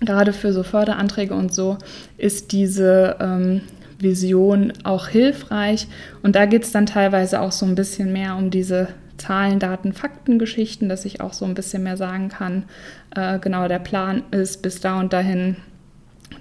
gerade 0.00 0.32
für 0.32 0.52
so 0.52 0.62
Förderanträge 0.62 1.34
und 1.34 1.52
so 1.52 1.78
ist 2.18 2.52
diese 2.52 3.16
ähm, 3.20 3.60
Vision 3.98 4.72
auch 4.84 5.08
hilfreich. 5.08 5.86
Und 6.22 6.36
da 6.36 6.46
geht 6.46 6.64
es 6.64 6.72
dann 6.72 6.86
teilweise 6.86 7.40
auch 7.40 7.52
so 7.52 7.66
ein 7.66 7.74
bisschen 7.74 8.12
mehr 8.12 8.36
um 8.36 8.50
diese 8.50 8.88
Zahlen, 9.16 9.58
Daten, 9.58 9.92
Fakten, 9.92 10.38
Geschichten, 10.38 10.88
dass 10.88 11.04
ich 11.04 11.20
auch 11.20 11.32
so 11.32 11.44
ein 11.44 11.54
bisschen 11.54 11.84
mehr 11.84 11.96
sagen 11.96 12.28
kann, 12.28 12.64
äh, 13.14 13.38
genau 13.38 13.68
der 13.68 13.78
Plan 13.78 14.24
ist, 14.32 14.62
bis 14.62 14.80
da 14.80 14.98
und 14.98 15.12
dahin 15.12 15.56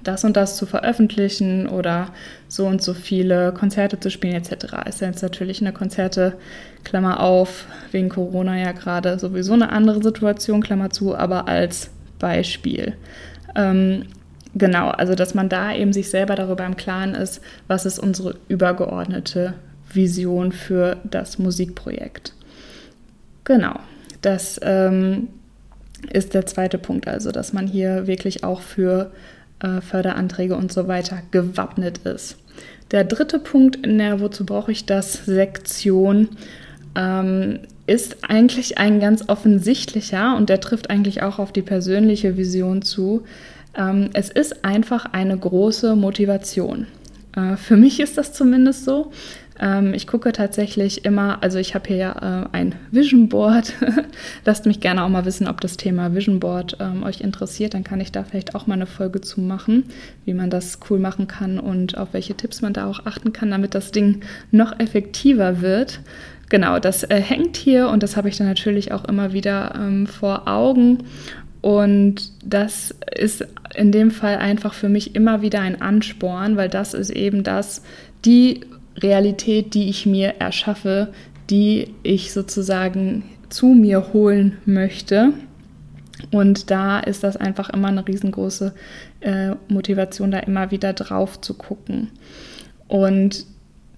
das 0.03 0.23
und 0.23 0.35
das 0.35 0.57
zu 0.57 0.65
veröffentlichen 0.65 1.67
oder 1.67 2.07
so 2.47 2.65
und 2.65 2.81
so 2.81 2.93
viele 2.93 3.51
Konzerte 3.51 3.99
zu 3.99 4.09
spielen 4.09 4.35
etc. 4.35 4.87
Ist 4.87 5.01
jetzt 5.01 5.21
natürlich 5.21 5.61
eine 5.61 5.73
Konzerte, 5.73 6.33
Klammer 6.83 7.19
auf, 7.19 7.65
wegen 7.91 8.09
Corona 8.09 8.57
ja 8.57 8.71
gerade 8.71 9.19
sowieso 9.19 9.53
eine 9.53 9.71
andere 9.71 10.01
Situation, 10.01 10.63
Klammer 10.63 10.89
zu, 10.89 11.15
aber 11.15 11.47
als 11.47 11.91
Beispiel. 12.19 12.93
Ähm, 13.55 14.05
genau, 14.55 14.89
also 14.89 15.15
dass 15.15 15.33
man 15.33 15.49
da 15.49 15.73
eben 15.73 15.93
sich 15.93 16.09
selber 16.09 16.35
darüber 16.35 16.65
im 16.65 16.77
Klaren 16.77 17.15
ist, 17.15 17.41
was 17.67 17.85
ist 17.85 17.99
unsere 17.99 18.35
übergeordnete 18.47 19.53
Vision 19.93 20.51
für 20.51 20.97
das 21.03 21.39
Musikprojekt. 21.39 22.33
Genau, 23.43 23.79
das 24.21 24.59
ähm, 24.63 25.27
ist 26.11 26.33
der 26.33 26.45
zweite 26.45 26.77
Punkt, 26.77 27.07
also 27.07 27.31
dass 27.31 27.53
man 27.53 27.67
hier 27.67 28.07
wirklich 28.07 28.43
auch 28.43 28.61
für 28.61 29.11
äh, 29.59 29.81
Förderanträge 29.81 30.55
und 30.55 30.71
so 30.71 30.87
weiter 30.87 31.21
gewappnet 31.31 31.99
ist. 31.99 32.37
Der 32.91 33.03
dritte 33.03 33.39
Punkt 33.39 33.77
in 33.85 33.97
der 33.97 34.19
Wozu 34.19 34.45
brauche 34.45 34.71
ich 34.71 34.85
das 34.85 35.13
Sektion 35.25 36.29
ähm, 36.95 37.59
ist 37.91 38.23
eigentlich 38.23 38.77
ein 38.77 39.01
ganz 39.01 39.27
offensichtlicher 39.27 40.37
und 40.37 40.49
der 40.49 40.61
trifft 40.61 40.89
eigentlich 40.89 41.23
auch 41.23 41.39
auf 41.39 41.51
die 41.51 41.61
persönliche 41.61 42.37
Vision 42.37 42.81
zu. 42.81 43.23
Ähm, 43.77 44.09
es 44.13 44.29
ist 44.29 44.63
einfach 44.63 45.07
eine 45.11 45.37
große 45.37 45.97
Motivation. 45.97 46.87
Äh, 47.35 47.57
für 47.57 47.75
mich 47.75 47.99
ist 47.99 48.17
das 48.17 48.31
zumindest 48.31 48.85
so. 48.85 49.11
Ähm, 49.59 49.93
ich 49.93 50.07
gucke 50.07 50.31
tatsächlich 50.31 51.03
immer, 51.03 51.43
also 51.43 51.59
ich 51.59 51.75
habe 51.75 51.89
hier 51.89 51.97
ja 51.97 52.43
äh, 52.45 52.47
ein 52.53 52.75
Vision 52.91 53.27
Board. 53.27 53.73
Lasst 54.45 54.65
mich 54.65 54.79
gerne 54.79 55.03
auch 55.03 55.09
mal 55.09 55.25
wissen, 55.25 55.49
ob 55.49 55.59
das 55.59 55.75
Thema 55.75 56.15
Vision 56.15 56.39
Board 56.39 56.77
ähm, 56.79 57.03
euch 57.03 57.19
interessiert. 57.19 57.73
Dann 57.73 57.83
kann 57.83 57.99
ich 57.99 58.13
da 58.13 58.23
vielleicht 58.23 58.55
auch 58.55 58.67
mal 58.67 58.75
eine 58.75 58.87
Folge 58.87 59.19
zu 59.19 59.41
machen, 59.41 59.83
wie 60.23 60.33
man 60.33 60.49
das 60.49 60.79
cool 60.89 60.99
machen 60.99 61.27
kann 61.27 61.59
und 61.59 61.97
auf 61.97 62.13
welche 62.13 62.35
Tipps 62.35 62.61
man 62.61 62.71
da 62.71 62.87
auch 62.87 63.05
achten 63.05 63.33
kann, 63.33 63.51
damit 63.51 63.75
das 63.75 63.91
Ding 63.91 64.21
noch 64.49 64.79
effektiver 64.79 65.59
wird. 65.59 65.99
Genau, 66.51 66.79
das 66.79 67.03
äh, 67.03 67.21
hängt 67.21 67.55
hier 67.55 67.87
und 67.87 68.03
das 68.03 68.17
habe 68.17 68.27
ich 68.27 68.35
dann 68.35 68.45
natürlich 68.45 68.91
auch 68.91 69.05
immer 69.05 69.31
wieder 69.31 69.73
ähm, 69.73 70.05
vor 70.05 70.49
Augen. 70.49 71.05
Und 71.61 72.29
das 72.43 72.93
ist 73.15 73.47
in 73.73 73.93
dem 73.93 74.11
Fall 74.11 74.35
einfach 74.35 74.73
für 74.73 74.89
mich 74.89 75.15
immer 75.15 75.41
wieder 75.41 75.61
ein 75.61 75.81
Ansporn, 75.81 76.57
weil 76.57 76.67
das 76.67 76.93
ist 76.93 77.09
eben 77.09 77.43
das, 77.43 77.83
die 78.25 78.65
Realität, 78.97 79.75
die 79.75 79.87
ich 79.87 80.05
mir 80.05 80.41
erschaffe, 80.41 81.13
die 81.49 81.95
ich 82.03 82.33
sozusagen 82.33 83.23
zu 83.47 83.67
mir 83.67 84.11
holen 84.11 84.57
möchte. 84.65 85.31
Und 86.31 86.69
da 86.69 86.99
ist 86.99 87.23
das 87.23 87.37
einfach 87.37 87.69
immer 87.69 87.87
eine 87.87 88.05
riesengroße 88.05 88.73
äh, 89.21 89.51
Motivation, 89.69 90.31
da 90.31 90.39
immer 90.39 90.69
wieder 90.69 90.91
drauf 90.91 91.39
zu 91.39 91.53
gucken. 91.53 92.09
Und 92.89 93.45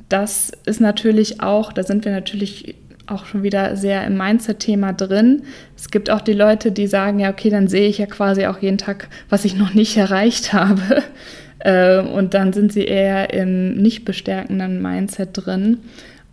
das 0.10 0.52
ist 0.66 0.82
natürlich 0.82 1.42
auch, 1.42 1.74
da 1.74 1.84
sind 1.84 2.06
wir 2.06 2.12
natürlich 2.12 2.76
auch 3.08 3.26
schon 3.26 3.44
wieder 3.44 3.76
sehr 3.76 4.06
im 4.06 4.18
Mindset-Thema 4.18 4.94
drin. 4.94 5.44
Es 5.76 5.92
gibt 5.92 6.10
auch 6.10 6.22
die 6.22 6.34
Leute, 6.34 6.72
die 6.72 6.88
sagen, 6.88 7.20
ja, 7.20 7.30
okay, 7.30 7.50
dann 7.50 7.68
sehe 7.68 7.88
ich 7.88 7.98
ja 7.98 8.06
quasi 8.06 8.46
auch 8.46 8.60
jeden 8.60 8.78
Tag, 8.78 9.10
was 9.30 9.46
ich 9.46 9.56
noch 9.56 9.74
nicht 9.74 9.98
erreicht 9.98 10.54
habe. 10.54 11.04
Äh, 11.60 12.00
und 12.00 12.34
dann 12.34 12.54
sind 12.54 12.72
sie 12.72 12.86
eher 12.86 13.34
im 13.34 13.76
nicht 13.76 14.06
bestärkenden 14.06 14.82
Mindset 14.82 15.30
drin. 15.34 15.80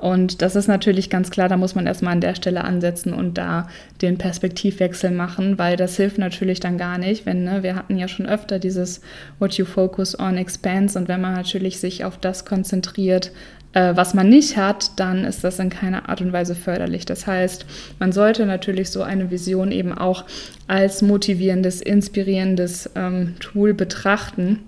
Und 0.00 0.41
das 0.41 0.57
ist 0.57 0.67
natürlich 0.67 1.11
ganz 1.11 1.31
klar, 1.31 1.49
da 1.49 1.59
muss 1.59 1.75
man 1.75 1.87
erstmal 1.87 2.15
an 2.15 2.23
der 2.23 2.35
Stelle 2.35 2.65
ansetzen 2.65 3.12
und 3.12 3.37
da 3.37 3.69
den 4.00 4.17
Perspektivwechsel 4.17 5.11
machen, 5.11 5.59
weil 5.59 5.77
das 5.77 5.97
hilft 5.97 6.17
natürlich 6.17 6.59
dann 6.59 6.79
gar 6.79 6.97
nicht, 6.97 7.27
wenn, 7.27 7.45
ne, 7.45 7.62
wir 7.62 7.77
hatten 7.77 7.99
ja 7.99 8.09
schon 8.09 8.27
öfter 8.27 8.59
dieses 8.59 9.03
What 9.39 9.55
you 9.55 9.67
focus 9.67 10.19
on 10.19 10.39
expands 10.39 10.97
und 10.97 11.09
wenn 11.09 11.21
man 11.21 11.35
natürlich 11.35 11.81
sich 11.81 12.03
auf 12.07 12.17
das 12.17 12.47
konzentriert, 12.47 13.31
äh, 13.73 13.95
was 13.95 14.15
man 14.15 14.29
nicht 14.29 14.57
hat, 14.57 14.99
dann 14.99 15.25
ist 15.25 15.45
das 15.45 15.59
in 15.59 15.71
keiner 15.71 16.09
Art 16.09 16.21
und 16.21 16.33
Weise 16.33 16.55
förderlich. 16.55 17.07
Das 17.07 17.27
heißt, 17.27 17.67
man 17.99 18.12
sollte 18.12 18.47
natürlich 18.47 18.91
so 18.91 19.03
eine 19.03 19.31
Vision 19.31 19.71
eben 19.73 19.97
auch 19.97 20.25
als 20.67 21.03
motivierendes, 21.03 21.81
inspirierendes 21.81 22.91
ähm, 22.97 23.35
Tool 23.39 23.75
betrachten 23.75 24.61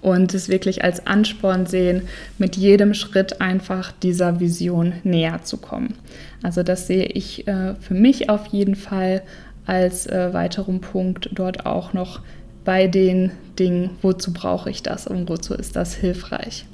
und 0.00 0.32
es 0.32 0.48
wirklich 0.48 0.82
als 0.84 1.06
Ansporn 1.06 1.66
sehen, 1.66 2.02
mit 2.38 2.56
jedem 2.56 2.94
Schritt 2.94 3.40
einfach 3.40 3.92
dieser 3.92 4.40
Vision 4.40 4.94
näher 5.04 5.40
zu 5.42 5.58
kommen. 5.58 5.94
Also 6.42 6.62
das 6.62 6.86
sehe 6.86 7.04
ich 7.04 7.46
äh, 7.46 7.74
für 7.74 7.94
mich 7.94 8.30
auf 8.30 8.46
jeden 8.46 8.76
Fall 8.76 9.22
als 9.66 10.06
äh, 10.06 10.32
weiteren 10.32 10.80
Punkt 10.80 11.30
dort 11.32 11.66
auch 11.66 11.92
noch 11.92 12.20
bei 12.64 12.86
den 12.86 13.32
Dingen, 13.58 13.90
wozu 14.00 14.32
brauche 14.32 14.70
ich 14.70 14.82
das 14.82 15.06
und 15.06 15.28
wozu 15.28 15.54
ist 15.54 15.76
das 15.76 15.94
hilfreich. 15.94 16.64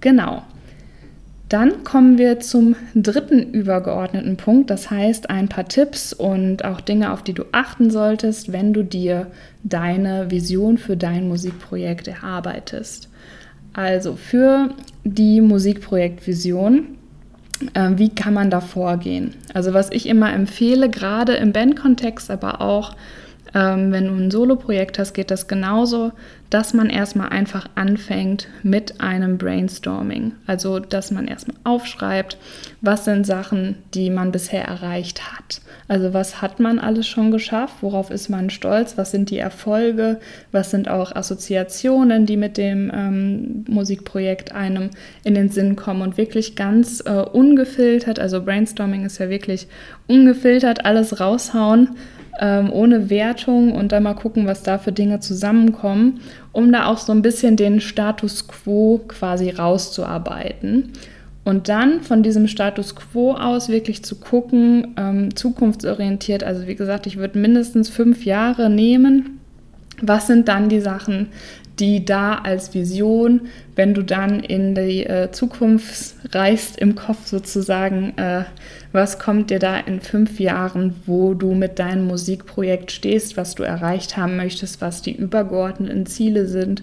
Genau. 0.00 0.42
Dann 1.48 1.82
kommen 1.82 2.18
wir 2.18 2.40
zum 2.40 2.76
dritten 2.94 3.54
übergeordneten 3.54 4.36
Punkt, 4.36 4.68
das 4.68 4.90
heißt 4.90 5.30
ein 5.30 5.48
paar 5.48 5.66
Tipps 5.66 6.12
und 6.12 6.64
auch 6.64 6.82
Dinge, 6.82 7.12
auf 7.12 7.22
die 7.22 7.32
du 7.32 7.44
achten 7.52 7.90
solltest, 7.90 8.52
wenn 8.52 8.74
du 8.74 8.82
dir 8.82 9.28
deine 9.62 10.30
Vision 10.30 10.76
für 10.76 10.96
dein 10.96 11.26
Musikprojekt 11.26 12.06
erarbeitest. 12.06 13.08
Also 13.72 14.16
für 14.16 14.74
die 15.04 15.40
Musikprojektvision, 15.40 16.98
äh, 17.72 17.90
wie 17.96 18.10
kann 18.10 18.34
man 18.34 18.50
da 18.50 18.60
vorgehen? 18.60 19.34
Also 19.54 19.72
was 19.72 19.90
ich 19.90 20.06
immer 20.06 20.32
empfehle, 20.32 20.90
gerade 20.90 21.34
im 21.34 21.52
Bandkontext, 21.52 22.30
aber 22.30 22.60
auch 22.60 22.94
ähm, 23.54 23.92
wenn 23.92 24.06
du 24.06 24.14
ein 24.14 24.30
Solo-Projekt 24.30 24.98
hast, 24.98 25.14
geht 25.14 25.30
das 25.30 25.48
genauso, 25.48 26.12
dass 26.50 26.72
man 26.72 26.88
erstmal 26.88 27.28
einfach 27.28 27.68
anfängt 27.74 28.48
mit 28.62 29.00
einem 29.00 29.36
Brainstorming. 29.36 30.32
Also, 30.46 30.78
dass 30.78 31.10
man 31.10 31.28
erstmal 31.28 31.56
aufschreibt, 31.64 32.38
was 32.80 33.04
sind 33.04 33.26
Sachen, 33.26 33.76
die 33.94 34.10
man 34.10 34.32
bisher 34.32 34.64
erreicht 34.64 35.32
hat. 35.32 35.60
Also, 35.88 36.14
was 36.14 36.40
hat 36.40 36.60
man 36.60 36.78
alles 36.78 37.06
schon 37.06 37.30
geschafft? 37.30 37.76
Worauf 37.80 38.10
ist 38.10 38.28
man 38.28 38.50
stolz? 38.50 38.96
Was 38.96 39.10
sind 39.10 39.30
die 39.30 39.38
Erfolge? 39.38 40.20
Was 40.52 40.70
sind 40.70 40.88
auch 40.88 41.14
Assoziationen, 41.14 42.26
die 42.26 42.36
mit 42.36 42.56
dem 42.56 42.90
ähm, 42.94 43.64
Musikprojekt 43.68 44.52
einem 44.52 44.90
in 45.24 45.34
den 45.34 45.50
Sinn 45.50 45.76
kommen? 45.76 46.02
Und 46.02 46.16
wirklich 46.16 46.56
ganz 46.56 47.02
äh, 47.04 47.12
ungefiltert, 47.12 48.18
also 48.18 48.42
Brainstorming 48.42 49.04
ist 49.04 49.18
ja 49.18 49.28
wirklich 49.28 49.68
ungefiltert, 50.06 50.84
alles 50.84 51.20
raushauen 51.20 51.96
ähm, 52.38 52.72
ohne 52.72 53.10
Wertung 53.10 53.72
und 53.72 53.92
dann 53.92 54.02
mal 54.02 54.14
gucken, 54.14 54.46
was 54.46 54.62
da 54.62 54.78
für 54.78 54.92
Dinge 54.92 55.20
zusammenkommen, 55.20 56.20
um 56.52 56.72
da 56.72 56.86
auch 56.86 56.98
so 56.98 57.12
ein 57.12 57.22
bisschen 57.22 57.56
den 57.56 57.80
Status 57.80 58.48
quo 58.48 59.00
quasi 59.08 59.50
rauszuarbeiten. 59.50 60.92
Und 61.44 61.68
dann 61.68 62.02
von 62.02 62.22
diesem 62.22 62.46
Status 62.46 62.94
quo 62.94 63.32
aus 63.32 63.70
wirklich 63.70 64.04
zu 64.04 64.16
gucken, 64.16 64.94
ähm, 64.98 65.34
zukunftsorientiert, 65.34 66.44
also 66.44 66.66
wie 66.66 66.74
gesagt, 66.74 67.06
ich 67.06 67.16
würde 67.16 67.38
mindestens 67.38 67.88
fünf 67.88 68.24
Jahre 68.24 68.68
nehmen. 68.68 69.40
Was 70.00 70.26
sind 70.26 70.46
dann 70.48 70.68
die 70.68 70.80
Sachen, 70.80 71.28
die 71.80 72.04
da 72.04 72.36
als 72.36 72.74
Vision, 72.74 73.42
wenn 73.76 73.94
du 73.94 74.02
dann 74.02 74.40
in 74.40 74.74
die 74.74 75.06
äh, 75.06 75.30
Zukunft 75.30 76.14
reist 76.32 76.78
im 76.78 76.94
Kopf 76.94 77.26
sozusagen, 77.26 78.16
äh, 78.16 78.44
was 78.92 79.18
kommt 79.18 79.50
dir 79.50 79.58
da 79.58 79.78
in 79.78 80.00
fünf 80.00 80.40
Jahren, 80.40 80.96
wo 81.06 81.34
du 81.34 81.54
mit 81.54 81.78
deinem 81.78 82.06
Musikprojekt 82.06 82.90
stehst, 82.90 83.36
was 83.36 83.54
du 83.54 83.62
erreicht 83.62 84.16
haben 84.16 84.36
möchtest, 84.36 84.80
was 84.80 85.02
die 85.02 85.16
übergeordneten 85.16 86.06
Ziele 86.06 86.46
sind 86.46 86.82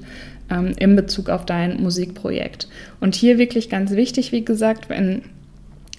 ähm, 0.50 0.74
in 0.78 0.96
Bezug 0.96 1.30
auf 1.30 1.46
dein 1.46 1.82
Musikprojekt. 1.82 2.68
Und 3.00 3.16
hier 3.16 3.38
wirklich 3.38 3.70
ganz 3.70 3.92
wichtig, 3.92 4.32
wie 4.32 4.46
gesagt, 4.46 4.90
wenn 4.90 5.24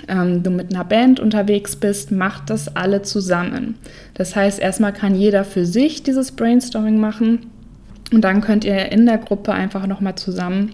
ähm, 0.08 0.42
du 0.42 0.50
mit 0.50 0.72
einer 0.72 0.84
Band 0.84 1.20
unterwegs 1.20 1.76
bist, 1.76 2.12
macht 2.12 2.50
das 2.50 2.74
alle 2.74 3.02
zusammen. 3.02 3.76
Das 4.14 4.36
heißt, 4.36 4.60
erstmal 4.60 4.92
kann 4.92 5.14
jeder 5.14 5.44
für 5.44 5.66
sich 5.66 6.02
dieses 6.02 6.32
Brainstorming 6.32 6.98
machen 6.98 7.50
und 8.12 8.22
dann 8.22 8.40
könnt 8.40 8.64
ihr 8.64 8.92
in 8.92 9.06
der 9.06 9.18
Gruppe 9.18 9.52
einfach 9.52 9.86
nochmal 9.86 10.14
zusammen 10.14 10.72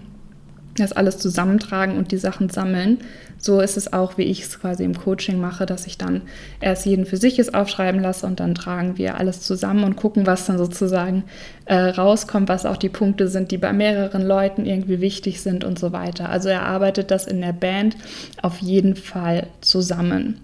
das 0.77 0.93
alles 0.93 1.17
zusammentragen 1.19 1.97
und 1.97 2.11
die 2.11 2.17
Sachen 2.17 2.49
sammeln. 2.49 2.99
So 3.37 3.59
ist 3.59 3.77
es 3.77 3.91
auch, 3.91 4.17
wie 4.17 4.23
ich 4.23 4.41
es 4.43 4.59
quasi 4.59 4.83
im 4.83 4.97
Coaching 4.97 5.39
mache, 5.39 5.65
dass 5.65 5.85
ich 5.85 5.97
dann 5.97 6.21
erst 6.61 6.85
jeden 6.85 7.05
für 7.05 7.17
sich 7.17 7.39
es 7.39 7.53
aufschreiben 7.53 8.01
lasse 8.01 8.25
und 8.25 8.39
dann 8.39 8.55
tragen 8.55 8.97
wir 8.97 9.17
alles 9.17 9.41
zusammen 9.41 9.83
und 9.83 9.97
gucken, 9.97 10.25
was 10.25 10.45
dann 10.45 10.57
sozusagen 10.57 11.23
äh, 11.65 11.75
rauskommt, 11.75 12.47
was 12.49 12.65
auch 12.65 12.77
die 12.77 12.89
Punkte 12.89 13.27
sind, 13.27 13.51
die 13.51 13.57
bei 13.57 13.73
mehreren 13.73 14.25
Leuten 14.25 14.65
irgendwie 14.65 15.01
wichtig 15.01 15.41
sind 15.41 15.63
und 15.63 15.77
so 15.77 15.91
weiter. 15.91 16.29
Also 16.29 16.49
er 16.49 16.63
arbeitet 16.63 17.11
das 17.11 17.27
in 17.27 17.41
der 17.41 17.53
Band 17.53 17.97
auf 18.41 18.59
jeden 18.59 18.95
Fall 18.95 19.47
zusammen. 19.61 20.39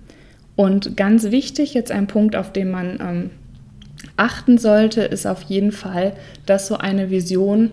Und 0.56 0.98
ganz 0.98 1.32
wichtig, 1.32 1.74
jetzt 1.74 1.92
ein 1.92 2.08
Punkt, 2.08 2.36
auf 2.36 2.52
den 2.52 2.70
man 2.70 3.00
ähm, 3.02 3.30
achten 4.20 4.58
sollte, 4.58 5.02
ist 5.02 5.26
auf 5.26 5.42
jeden 5.44 5.72
Fall, 5.72 6.14
dass 6.46 6.68
so 6.68 6.78
eine 6.78 7.10
Vision, 7.10 7.72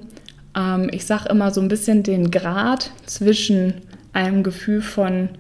ähm, 0.57 0.89
ich 0.93 1.07
sage 1.07 1.29
immer 1.29 1.51
so 1.51 1.61
ein 1.61 1.69
bisschen 1.69 2.03
den 2.03 2.31
Grad 2.31 2.91
zwischen 3.07 3.75
einem 4.13 4.43
Gefühl 4.43 4.81
von, 4.81 5.31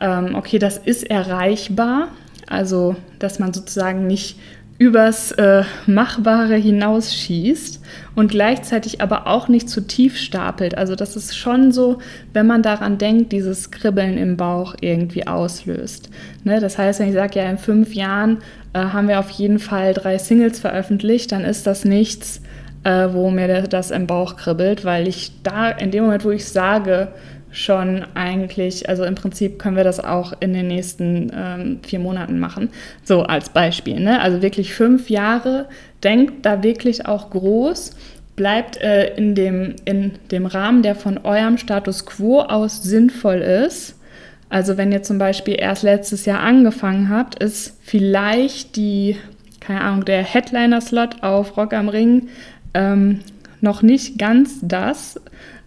ähm, 0.00 0.34
okay, 0.34 0.58
das 0.58 0.78
ist 0.78 1.10
erreichbar, 1.10 2.08
also 2.46 2.96
dass 3.18 3.38
man 3.38 3.52
sozusagen 3.52 4.06
nicht 4.06 4.38
übers 4.78 5.30
äh, 5.32 5.62
Machbare 5.86 6.56
hinausschießt 6.56 7.80
und 8.16 8.30
gleichzeitig 8.30 9.00
aber 9.00 9.26
auch 9.28 9.48
nicht 9.48 9.68
zu 9.68 9.80
tief 9.80 10.16
stapelt. 10.16 10.76
Also 10.76 10.96
das 10.96 11.16
ist 11.16 11.36
schon 11.36 11.70
so, 11.70 11.98
wenn 12.32 12.46
man 12.46 12.62
daran 12.62 12.98
denkt, 12.98 13.32
dieses 13.32 13.70
Kribbeln 13.70 14.18
im 14.18 14.36
Bauch 14.36 14.74
irgendwie 14.80 15.26
auslöst. 15.26 16.10
Ne? 16.42 16.60
Das 16.60 16.76
heißt, 16.76 17.00
wenn 17.00 17.08
ich 17.08 17.14
sage, 17.14 17.38
ja, 17.38 17.48
in 17.48 17.58
fünf 17.58 17.94
Jahren 17.94 18.38
äh, 18.72 18.80
haben 18.80 19.06
wir 19.08 19.20
auf 19.20 19.30
jeden 19.30 19.60
Fall 19.60 19.94
drei 19.94 20.18
Singles 20.18 20.58
veröffentlicht, 20.58 21.30
dann 21.30 21.44
ist 21.44 21.66
das 21.68 21.84
nichts, 21.84 22.40
äh, 22.82 23.08
wo 23.12 23.30
mir 23.30 23.62
das 23.62 23.92
im 23.92 24.08
Bauch 24.08 24.36
kribbelt, 24.36 24.84
weil 24.84 25.06
ich 25.06 25.32
da 25.44 25.70
in 25.70 25.92
dem 25.92 26.04
Moment, 26.04 26.24
wo 26.24 26.30
ich 26.30 26.46
sage, 26.46 27.08
schon 27.54 28.04
eigentlich, 28.14 28.88
also 28.88 29.04
im 29.04 29.14
Prinzip 29.14 29.58
können 29.58 29.76
wir 29.76 29.84
das 29.84 30.00
auch 30.00 30.32
in 30.40 30.52
den 30.52 30.66
nächsten 30.66 31.30
ähm, 31.34 31.78
vier 31.86 32.00
Monaten 32.00 32.38
machen. 32.38 32.68
So 33.04 33.22
als 33.22 33.48
Beispiel. 33.48 34.00
Ne? 34.00 34.20
Also 34.20 34.42
wirklich 34.42 34.74
fünf 34.74 35.08
Jahre. 35.08 35.66
Denkt 36.02 36.44
da 36.44 36.62
wirklich 36.62 37.06
auch 37.06 37.30
groß. 37.30 37.92
Bleibt 38.34 38.78
äh, 38.78 39.14
in, 39.14 39.36
dem, 39.36 39.76
in 39.84 40.12
dem 40.32 40.46
Rahmen, 40.46 40.82
der 40.82 40.96
von 40.96 41.18
eurem 41.18 41.56
Status 41.56 42.04
quo 42.04 42.40
aus 42.40 42.82
sinnvoll 42.82 43.38
ist. 43.38 44.00
Also 44.48 44.76
wenn 44.76 44.90
ihr 44.90 45.04
zum 45.04 45.18
Beispiel 45.18 45.56
erst 45.58 45.84
letztes 45.84 46.26
Jahr 46.26 46.40
angefangen 46.40 47.08
habt, 47.08 47.42
ist 47.42 47.78
vielleicht 47.82 48.74
die, 48.74 49.16
keine 49.60 49.80
Ahnung, 49.80 50.04
der 50.04 50.22
Headliner-Slot 50.22 51.22
auf 51.22 51.56
Rock 51.56 51.72
am 51.72 51.88
Ring 51.88 52.28
ähm, 52.74 53.20
noch 53.60 53.82
nicht 53.82 54.18
ganz 54.18 54.58
das, 54.62 55.20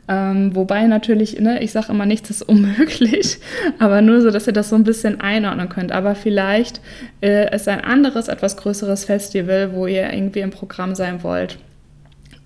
ähm, 0.08 0.56
wobei 0.56 0.88
natürlich, 0.88 1.40
ne, 1.40 1.62
ich 1.62 1.72
sage 1.72 1.92
immer, 1.92 2.06
nichts 2.06 2.30
ist 2.30 2.42
unmöglich, 2.42 3.40
aber 3.80 4.02
nur 4.02 4.22
so, 4.22 4.32
dass 4.32 4.48
ihr 4.48 4.54
das 4.54 4.70
so 4.70 4.76
ein 4.76 4.84
bisschen 4.84 5.22
einordnen 5.22 5.70
könnt. 5.70 5.92
Aber 5.92 6.16
vielleicht 6.16 6.82
äh, 7.22 7.54
ist 7.54 7.68
ein 7.68 7.82
anderes, 7.82 8.28
etwas 8.28 8.58
größeres 8.58 9.06
Festival, 9.06 9.74
wo 9.74 9.88
ihr 9.88 10.12
irgendwie 10.14 10.40
im 10.40 10.52
Programm 10.52 10.96
sein 10.96 11.24
wollt 11.24 11.58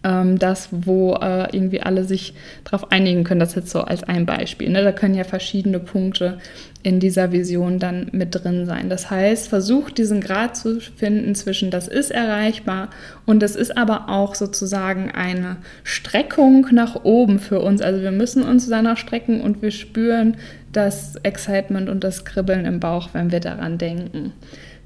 ähm, 0.03 0.39
das, 0.39 0.69
wo 0.71 1.13
äh, 1.15 1.55
irgendwie 1.55 1.81
alle 1.81 2.03
sich 2.03 2.33
darauf 2.63 2.91
einigen 2.91 3.23
können. 3.23 3.39
Das 3.39 3.55
jetzt 3.55 3.69
so 3.69 3.81
als 3.81 4.03
ein 4.03 4.25
Beispiel. 4.25 4.69
Ne? 4.69 4.83
Da 4.83 4.91
können 4.91 5.15
ja 5.15 5.23
verschiedene 5.23 5.79
Punkte 5.79 6.39
in 6.83 6.99
dieser 6.99 7.31
Vision 7.31 7.77
dann 7.77 8.07
mit 8.11 8.33
drin 8.33 8.65
sein. 8.65 8.89
Das 8.89 9.11
heißt, 9.11 9.47
versucht 9.47 9.97
diesen 9.97 10.21
Grad 10.21 10.57
zu 10.57 10.79
finden 10.79 11.35
zwischen 11.35 11.69
das 11.69 11.87
ist 11.87 12.09
erreichbar 12.09 12.89
und 13.25 13.41
das 13.43 13.55
ist 13.55 13.77
aber 13.77 14.09
auch 14.09 14.33
sozusagen 14.33 15.11
eine 15.11 15.57
Streckung 15.83 16.67
nach 16.71 17.03
oben 17.03 17.39
für 17.39 17.59
uns. 17.59 17.81
Also 17.81 18.01
wir 18.01 18.11
müssen 18.11 18.43
uns 18.43 18.67
danach 18.67 18.97
strecken 18.97 19.41
und 19.41 19.61
wir 19.61 19.71
spüren 19.71 20.37
das 20.71 21.15
Excitement 21.17 21.89
und 21.89 22.03
das 22.03 22.25
Kribbeln 22.25 22.65
im 22.65 22.79
Bauch, 22.79 23.09
wenn 23.13 23.31
wir 23.31 23.41
daran 23.41 23.77
denken. 23.77 24.33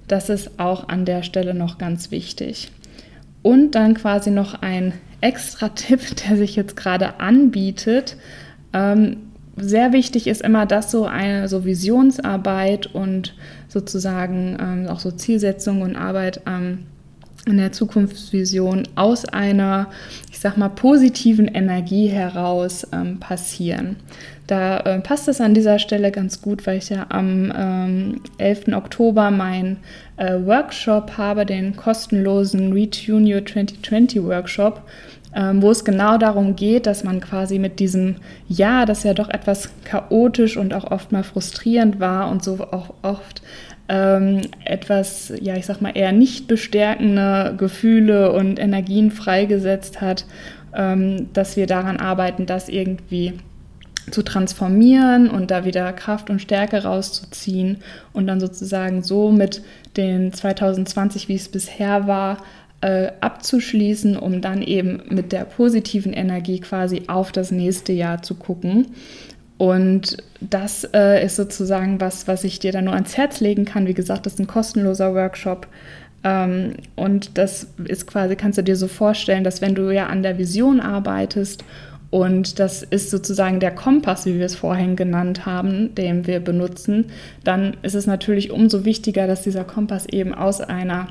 Das 0.07 0.29
ist 0.29 0.59
auch 0.59 0.89
an 0.89 1.05
der 1.05 1.23
Stelle 1.23 1.53
noch 1.53 1.77
ganz 1.77 2.11
wichtig. 2.11 2.71
Und 3.45 3.75
dann 3.75 3.93
quasi 3.93 4.31
noch 4.31 4.63
ein 4.63 4.93
extra 5.21 5.69
Tipp, 5.69 6.15
der 6.27 6.35
sich 6.35 6.55
jetzt 6.55 6.75
gerade 6.75 7.19
anbietet. 7.19 8.17
Ähm, 8.73 9.17
sehr 9.55 9.93
wichtig 9.93 10.25
ist 10.25 10.41
immer, 10.41 10.65
dass 10.65 10.89
so 10.89 11.05
eine 11.05 11.47
so 11.47 11.63
Visionsarbeit 11.63 12.87
und 12.87 13.35
sozusagen 13.67 14.57
ähm, 14.59 14.87
auch 14.87 14.99
so 14.99 15.11
Zielsetzung 15.11 15.83
und 15.83 15.95
Arbeit 15.95 16.41
ähm, 16.47 16.87
in 17.45 17.57
der 17.57 17.71
Zukunftsvision 17.71 18.87
aus 18.95 19.25
einer, 19.25 19.91
ich 20.31 20.39
sag 20.39 20.57
mal, 20.57 20.69
positiven 20.69 21.47
Energie 21.47 22.07
heraus 22.07 22.87
ähm, 22.91 23.19
passieren. 23.19 23.97
Da 24.47 24.79
äh, 24.81 24.99
passt 24.99 25.27
es 25.27 25.41
an 25.41 25.53
dieser 25.55 25.79
Stelle 25.79 26.11
ganz 26.11 26.41
gut, 26.41 26.67
weil 26.67 26.77
ich 26.77 26.89
ja 26.89 27.07
am 27.09 27.51
ähm, 27.55 28.21
11. 28.37 28.73
Oktober 28.73 29.31
meinen 29.31 29.77
äh, 30.17 30.35
Workshop 30.45 31.17
habe, 31.17 31.45
den 31.45 31.75
kostenlosen 31.75 32.71
Retune 32.71 33.35
Your 33.35 33.45
2020 33.45 34.23
Workshop, 34.23 34.83
ähm, 35.35 35.63
wo 35.63 35.71
es 35.71 35.83
genau 35.83 36.17
darum 36.19 36.55
geht, 36.55 36.85
dass 36.85 37.03
man 37.03 37.21
quasi 37.21 37.57
mit 37.57 37.79
diesem 37.79 38.17
Jahr, 38.47 38.85
das 38.85 39.03
ja 39.03 39.15
doch 39.15 39.29
etwas 39.29 39.69
chaotisch 39.83 40.57
und 40.57 40.73
auch 40.75 40.91
oft 40.91 41.11
mal 41.11 41.23
frustrierend 41.23 41.99
war 41.99 42.29
und 42.29 42.43
so 42.43 42.59
auch 42.71 42.93
oft 43.01 43.41
ähm, 43.89 44.41
etwas, 44.63 45.33
ja, 45.41 45.55
ich 45.55 45.65
sag 45.65 45.81
mal, 45.81 45.91
eher 45.95 46.11
nicht 46.11 46.47
bestärkende 46.47 47.55
Gefühle 47.57 48.31
und 48.31 48.59
Energien 48.59 49.11
freigesetzt 49.11 50.01
hat, 50.01 50.25
ähm, 50.75 51.29
dass 51.33 51.57
wir 51.57 51.67
daran 51.67 51.97
arbeiten, 51.97 52.45
das 52.45 52.69
irgendwie 52.69 53.33
zu 54.11 54.23
transformieren 54.23 55.29
und 55.29 55.51
da 55.51 55.65
wieder 55.65 55.91
Kraft 55.93 56.29
und 56.29 56.41
Stärke 56.41 56.83
rauszuziehen 56.83 57.77
und 58.13 58.27
dann 58.27 58.39
sozusagen 58.39 59.03
so 59.03 59.31
mit 59.31 59.61
den 59.97 60.33
2020, 60.33 61.27
wie 61.27 61.35
es 61.35 61.49
bisher 61.49 62.07
war, 62.07 62.37
äh, 62.81 63.11
abzuschließen, 63.21 64.17
um 64.17 64.41
dann 64.41 64.61
eben 64.61 65.01
mit 65.09 65.31
der 65.31 65.45
positiven 65.45 66.13
Energie 66.13 66.59
quasi 66.59 67.03
auf 67.07 67.31
das 67.31 67.51
nächste 67.51 67.93
Jahr 67.93 68.21
zu 68.21 68.35
gucken. 68.35 68.87
Und 69.57 70.17
das 70.41 70.83
äh, 70.93 71.25
ist 71.25 71.37
sozusagen 71.37 72.01
was, 72.01 72.27
was 72.27 72.43
ich 72.43 72.59
dir 72.59 72.73
dann 72.73 72.85
nur 72.85 72.93
ans 72.93 73.15
Herz 73.15 73.39
legen 73.39 73.65
kann. 73.65 73.87
Wie 73.87 73.93
gesagt, 73.93 74.25
das 74.25 74.33
ist 74.33 74.39
ein 74.39 74.47
kostenloser 74.47 75.15
Workshop. 75.15 75.67
Ähm, 76.25 76.73
und 76.95 77.37
das 77.37 77.67
ist 77.85 78.05
quasi, 78.05 78.35
kannst 78.35 78.57
du 78.57 78.63
dir 78.63 78.75
so 78.75 78.87
vorstellen, 78.87 79.45
dass 79.45 79.61
wenn 79.61 79.75
du 79.75 79.91
ja 79.91 80.07
an 80.07 80.23
der 80.23 80.37
Vision 80.37 80.81
arbeitest 80.81 81.63
und 82.15 82.59
das 82.59 82.81
ist 82.81 83.11
sozusagen 83.11 83.59
der 83.59 83.71
Kompass, 83.71 84.25
wie 84.25 84.39
wir 84.39 84.45
es 84.45 84.55
vorhin 84.55 84.95
genannt 84.95 85.45
haben, 85.45 85.93
den 85.95 86.25
wir 86.25 86.39
benutzen, 86.39 87.07
dann 87.43 87.75
ist 87.81 87.93
es 87.93 88.07
natürlich 88.07 88.51
umso 88.51 88.85
wichtiger, 88.85 89.27
dass 89.27 89.41
dieser 89.41 89.65
Kompass 89.65 90.05
eben 90.05 90.33
aus 90.33 90.61
einer 90.61 91.09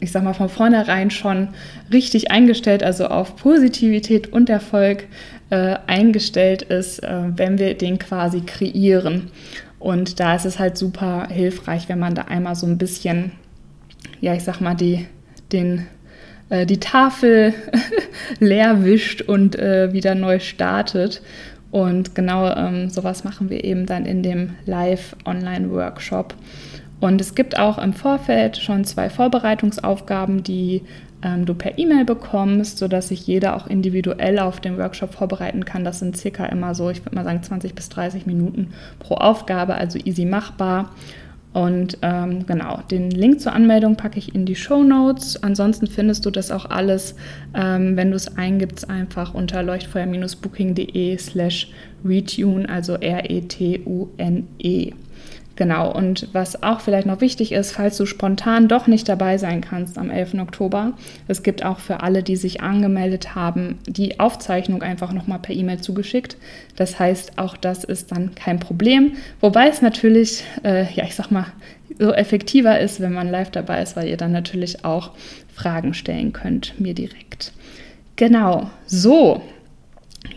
ich 0.00 0.12
sag 0.12 0.22
mal, 0.22 0.34
von 0.34 0.50
vornherein 0.50 1.10
schon 1.10 1.48
richtig 1.90 2.30
eingestellt, 2.30 2.82
also 2.82 3.06
auf 3.06 3.36
Positivität 3.36 4.30
und 4.34 4.50
Erfolg 4.50 5.08
äh, 5.48 5.76
eingestellt 5.86 6.60
ist, 6.60 7.02
äh, 7.02 7.22
wenn 7.34 7.58
wir 7.58 7.72
den 7.72 7.98
quasi 7.98 8.42
kreieren. 8.42 9.30
Und 9.78 10.20
da 10.20 10.36
ist 10.36 10.44
es 10.44 10.58
halt 10.58 10.76
super 10.76 11.28
hilfreich, 11.30 11.88
wenn 11.88 11.98
man 11.98 12.14
da 12.14 12.22
einmal 12.22 12.54
so 12.54 12.66
ein 12.66 12.76
bisschen, 12.76 13.32
ja, 14.20 14.34
ich 14.34 14.44
sag 14.44 14.60
mal, 14.60 14.74
die, 14.74 15.06
den, 15.52 15.86
äh, 16.52 16.66
die 16.66 16.78
Tafel 16.80 17.54
leer 18.38 18.84
wischt 18.84 19.22
und 19.22 19.58
äh, 19.58 19.92
wieder 19.92 20.14
neu 20.14 20.38
startet. 20.38 21.22
Und 21.70 22.14
genau 22.14 22.54
ähm, 22.54 22.90
sowas 22.90 23.24
machen 23.24 23.48
wir 23.48 23.64
eben 23.64 23.86
dann 23.86 24.04
in 24.04 24.22
dem 24.22 24.50
Live-Online-Workshop. 24.66 26.34
Und 27.00 27.20
es 27.22 27.34
gibt 27.34 27.58
auch 27.58 27.78
im 27.78 27.94
Vorfeld 27.94 28.58
schon 28.58 28.84
zwei 28.84 29.08
Vorbereitungsaufgaben, 29.08 30.42
die 30.42 30.82
ähm, 31.22 31.46
du 31.46 31.54
per 31.54 31.78
E-Mail 31.78 32.04
bekommst, 32.04 32.76
sodass 32.76 33.08
sich 33.08 33.26
jeder 33.26 33.56
auch 33.56 33.66
individuell 33.66 34.38
auf 34.38 34.60
den 34.60 34.76
Workshop 34.76 35.14
vorbereiten 35.14 35.64
kann. 35.64 35.84
Das 35.84 36.00
sind 36.00 36.18
circa 36.18 36.44
immer 36.44 36.74
so, 36.74 36.90
ich 36.90 37.02
würde 37.02 37.16
mal 37.16 37.24
sagen, 37.24 37.42
20 37.42 37.74
bis 37.74 37.88
30 37.88 38.26
Minuten 38.26 38.74
pro 38.98 39.14
Aufgabe, 39.14 39.74
also 39.74 39.98
easy 40.04 40.26
machbar. 40.26 40.90
Und 41.52 41.98
ähm, 42.00 42.46
genau, 42.46 42.80
den 42.90 43.10
Link 43.10 43.40
zur 43.40 43.52
Anmeldung 43.52 43.96
packe 43.96 44.18
ich 44.18 44.34
in 44.34 44.46
die 44.46 44.56
Show 44.56 44.82
Notes. 44.82 45.42
Ansonsten 45.42 45.86
findest 45.86 46.24
du 46.24 46.30
das 46.30 46.50
auch 46.50 46.66
alles, 46.66 47.14
ähm, 47.54 47.96
wenn 47.96 48.10
du 48.10 48.16
es 48.16 48.36
eingibst, 48.36 48.88
einfach 48.88 49.34
unter 49.34 49.62
leuchtfeuer-booking.de 49.62 51.18
slash 51.18 51.70
retune, 52.04 52.68
also 52.68 52.94
R-E-T-U-N-E. 52.94 54.46
-E. 54.58 54.92
Genau, 55.62 55.92
und 55.92 56.26
was 56.32 56.64
auch 56.64 56.80
vielleicht 56.80 57.06
noch 57.06 57.20
wichtig 57.20 57.52
ist, 57.52 57.70
falls 57.70 57.96
du 57.96 58.04
spontan 58.04 58.66
doch 58.66 58.88
nicht 58.88 59.08
dabei 59.08 59.38
sein 59.38 59.60
kannst 59.60 59.96
am 59.96 60.10
11. 60.10 60.34
Oktober, 60.40 60.94
es 61.28 61.44
gibt 61.44 61.64
auch 61.64 61.78
für 61.78 62.00
alle, 62.00 62.24
die 62.24 62.34
sich 62.34 62.62
angemeldet 62.62 63.36
haben, 63.36 63.78
die 63.86 64.18
Aufzeichnung 64.18 64.82
einfach 64.82 65.12
nochmal 65.12 65.38
per 65.38 65.54
E-Mail 65.54 65.80
zugeschickt. 65.80 66.36
Das 66.74 66.98
heißt, 66.98 67.38
auch 67.38 67.56
das 67.56 67.84
ist 67.84 68.10
dann 68.10 68.34
kein 68.34 68.58
Problem. 68.58 69.12
Wobei 69.40 69.68
es 69.68 69.82
natürlich, 69.82 70.42
äh, 70.64 70.92
ja, 70.94 71.04
ich 71.04 71.14
sag 71.14 71.30
mal, 71.30 71.46
so 71.96 72.12
effektiver 72.12 72.80
ist, 72.80 72.98
wenn 72.98 73.12
man 73.12 73.30
live 73.30 73.52
dabei 73.52 73.82
ist, 73.82 73.94
weil 73.94 74.08
ihr 74.08 74.16
dann 74.16 74.32
natürlich 74.32 74.84
auch 74.84 75.12
Fragen 75.54 75.94
stellen 75.94 76.32
könnt, 76.32 76.80
mir 76.80 76.94
direkt. 76.94 77.52
Genau, 78.16 78.68
so, 78.86 79.42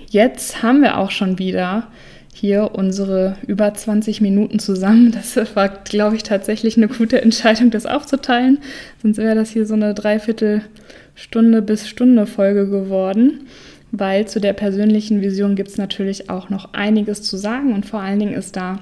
jetzt 0.07 0.61
haben 0.61 0.83
wir 0.83 0.99
auch 0.99 1.09
schon 1.09 1.39
wieder 1.39 1.87
hier 2.35 2.71
unsere 2.73 3.37
über 3.47 3.73
20 3.73 4.19
Minuten 4.19 4.59
zusammen. 4.59 5.11
Das 5.11 5.55
war, 5.55 5.69
glaube 5.69 6.17
ich, 6.17 6.23
tatsächlich 6.23 6.75
eine 6.75 6.89
gute 6.89 7.21
Entscheidung, 7.21 7.71
das 7.71 7.85
aufzuteilen. 7.85 8.59
Sonst 9.01 9.17
wäre 9.17 9.35
das 9.35 9.51
hier 9.51 9.65
so 9.65 9.73
eine 9.73 9.93
Dreiviertelstunde 9.93 11.61
bis 11.61 11.87
Stunde 11.87 12.27
Folge 12.27 12.69
geworden. 12.69 13.47
Weil 13.91 14.27
zu 14.27 14.41
der 14.41 14.51
persönlichen 14.51 15.21
Vision 15.21 15.55
gibt 15.55 15.69
es 15.69 15.77
natürlich 15.77 16.29
auch 16.29 16.49
noch 16.49 16.73
einiges 16.73 17.23
zu 17.23 17.37
sagen 17.37 17.73
und 17.73 17.85
vor 17.85 18.01
allen 18.01 18.19
Dingen 18.19 18.33
ist 18.33 18.57
da 18.57 18.79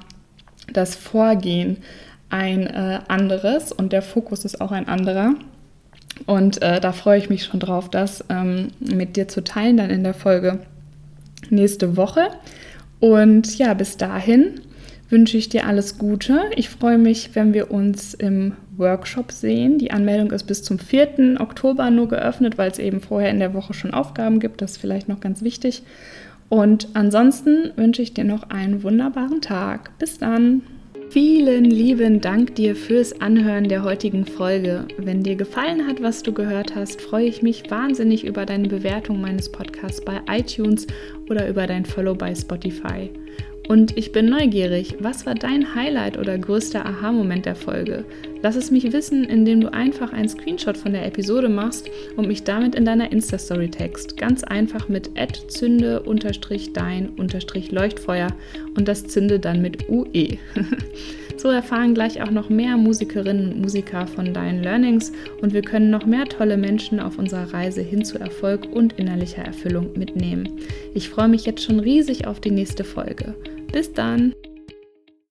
das 0.71 0.95
Vorgehen 0.95 1.77
ein 2.29 2.65
äh, 2.65 3.01
anderes 3.07 3.71
und 3.71 3.93
der 3.93 4.01
Fokus 4.01 4.45
ist 4.45 4.61
auch 4.61 4.71
ein 4.71 4.87
anderer. 4.87 5.35
Und 6.25 6.59
äh, 6.63 6.79
da 6.79 6.91
freue 6.91 7.19
ich 7.19 7.29
mich 7.29 7.43
schon 7.43 7.59
drauf, 7.59 7.89
das 7.89 8.25
ähm, 8.29 8.69
mit 8.79 9.15
dir 9.15 9.27
zu 9.27 9.43
teilen, 9.43 9.77
dann 9.77 9.91
in 9.91 10.03
der 10.03 10.15
Folge 10.15 10.59
nächste 11.51 11.95
Woche. 11.95 12.29
Und 13.03 13.57
ja, 13.57 13.73
bis 13.73 13.97
dahin 13.97 14.61
wünsche 15.09 15.35
ich 15.35 15.49
dir 15.49 15.67
alles 15.67 15.97
Gute. 15.97 16.39
Ich 16.55 16.69
freue 16.69 16.97
mich, 16.97 17.31
wenn 17.33 17.53
wir 17.53 17.69
uns 17.69 18.13
im 18.13 18.53
Workshop 18.77 19.33
sehen. 19.33 19.77
Die 19.77 19.91
Anmeldung 19.91 20.31
ist 20.31 20.45
bis 20.45 20.63
zum 20.63 20.79
4. 20.79 21.35
Oktober 21.41 21.91
nur 21.91 22.07
geöffnet, 22.07 22.57
weil 22.57 22.71
es 22.71 22.79
eben 22.79 23.01
vorher 23.01 23.29
in 23.29 23.39
der 23.39 23.53
Woche 23.53 23.73
schon 23.73 23.93
Aufgaben 23.93 24.39
gibt. 24.39 24.61
Das 24.61 24.71
ist 24.71 24.77
vielleicht 24.77 25.09
noch 25.09 25.19
ganz 25.19 25.41
wichtig. 25.41 25.83
Und 26.47 26.87
ansonsten 26.93 27.73
wünsche 27.75 28.01
ich 28.01 28.13
dir 28.13 28.23
noch 28.23 28.49
einen 28.49 28.83
wunderbaren 28.83 29.41
Tag. 29.41 29.97
Bis 29.99 30.17
dann. 30.17 30.61
Vielen 31.09 31.65
lieben 31.65 32.21
Dank 32.21 32.55
dir 32.55 32.75
fürs 32.75 33.21
Anhören 33.21 33.69
der 33.69 33.83
heutigen 33.83 34.25
Folge. 34.25 34.87
Wenn 34.97 35.21
dir 35.21 35.35
gefallen 35.35 35.87
hat, 35.87 36.01
was 36.01 36.23
du 36.23 36.33
gehört 36.33 36.75
hast, 36.75 37.01
freue 37.01 37.27
ich 37.27 37.41
mich 37.41 37.69
wahnsinnig 37.69 38.25
über 38.25 38.45
deine 38.45 38.67
Bewertung 38.67 39.21
meines 39.21 39.51
Podcasts 39.51 40.03
bei 40.03 40.21
iTunes 40.29 40.87
oder 41.29 41.47
über 41.47 41.67
dein 41.67 41.85
Follow 41.85 42.15
bei 42.15 42.33
Spotify. 42.33 43.11
Und 43.69 43.97
ich 43.97 44.11
bin 44.11 44.29
neugierig, 44.29 44.97
was 44.99 45.25
war 45.25 45.35
dein 45.35 45.73
Highlight 45.73 46.17
oder 46.17 46.37
größter 46.37 46.85
Aha-Moment 46.85 47.45
der 47.45 47.55
Folge? 47.55 48.03
Lass 48.41 48.57
es 48.57 48.71
mich 48.71 48.91
wissen, 48.91 49.23
indem 49.23 49.61
du 49.61 49.71
einfach 49.71 50.11
einen 50.11 50.27
Screenshot 50.27 50.75
von 50.75 50.91
der 50.91 51.05
Episode 51.05 51.47
machst 51.47 51.89
und 52.17 52.27
mich 52.27 52.43
damit 52.43 52.75
in 52.75 52.83
deiner 52.83 53.09
Insta-Story 53.09 53.69
text. 53.69 54.17
Ganz 54.17 54.43
einfach 54.43 54.89
mit 54.89 55.11
zünde-dein-leuchtfeuer 55.47 58.27
und 58.75 58.89
das 58.89 59.07
Zünde 59.07 59.39
dann 59.39 59.61
mit 59.61 59.87
UE. 59.87 60.37
so 61.37 61.47
erfahren 61.47 61.93
gleich 61.93 62.21
auch 62.21 62.31
noch 62.31 62.49
mehr 62.49 62.75
Musikerinnen 62.75 63.53
und 63.53 63.61
Musiker 63.61 64.07
von 64.07 64.33
deinen 64.33 64.61
Learnings 64.61 65.13
und 65.41 65.53
wir 65.53 65.61
können 65.61 65.89
noch 65.89 66.05
mehr 66.05 66.25
tolle 66.25 66.57
Menschen 66.57 66.99
auf 66.99 67.17
unserer 67.17 67.53
Reise 67.53 67.81
hin 67.81 68.03
zu 68.03 68.19
Erfolg 68.19 68.67
und 68.73 68.99
innerlicher 68.99 69.43
Erfüllung 69.43 69.91
mitnehmen. 69.95 70.49
Ich 70.93 71.07
freue 71.07 71.29
mich 71.29 71.45
jetzt 71.45 71.63
schon 71.63 71.79
riesig 71.79 72.27
auf 72.27 72.41
die 72.41 72.51
nächste 72.51 72.83
Folge. 72.83 73.35
Bis 73.73 73.91
dann! 73.91 74.35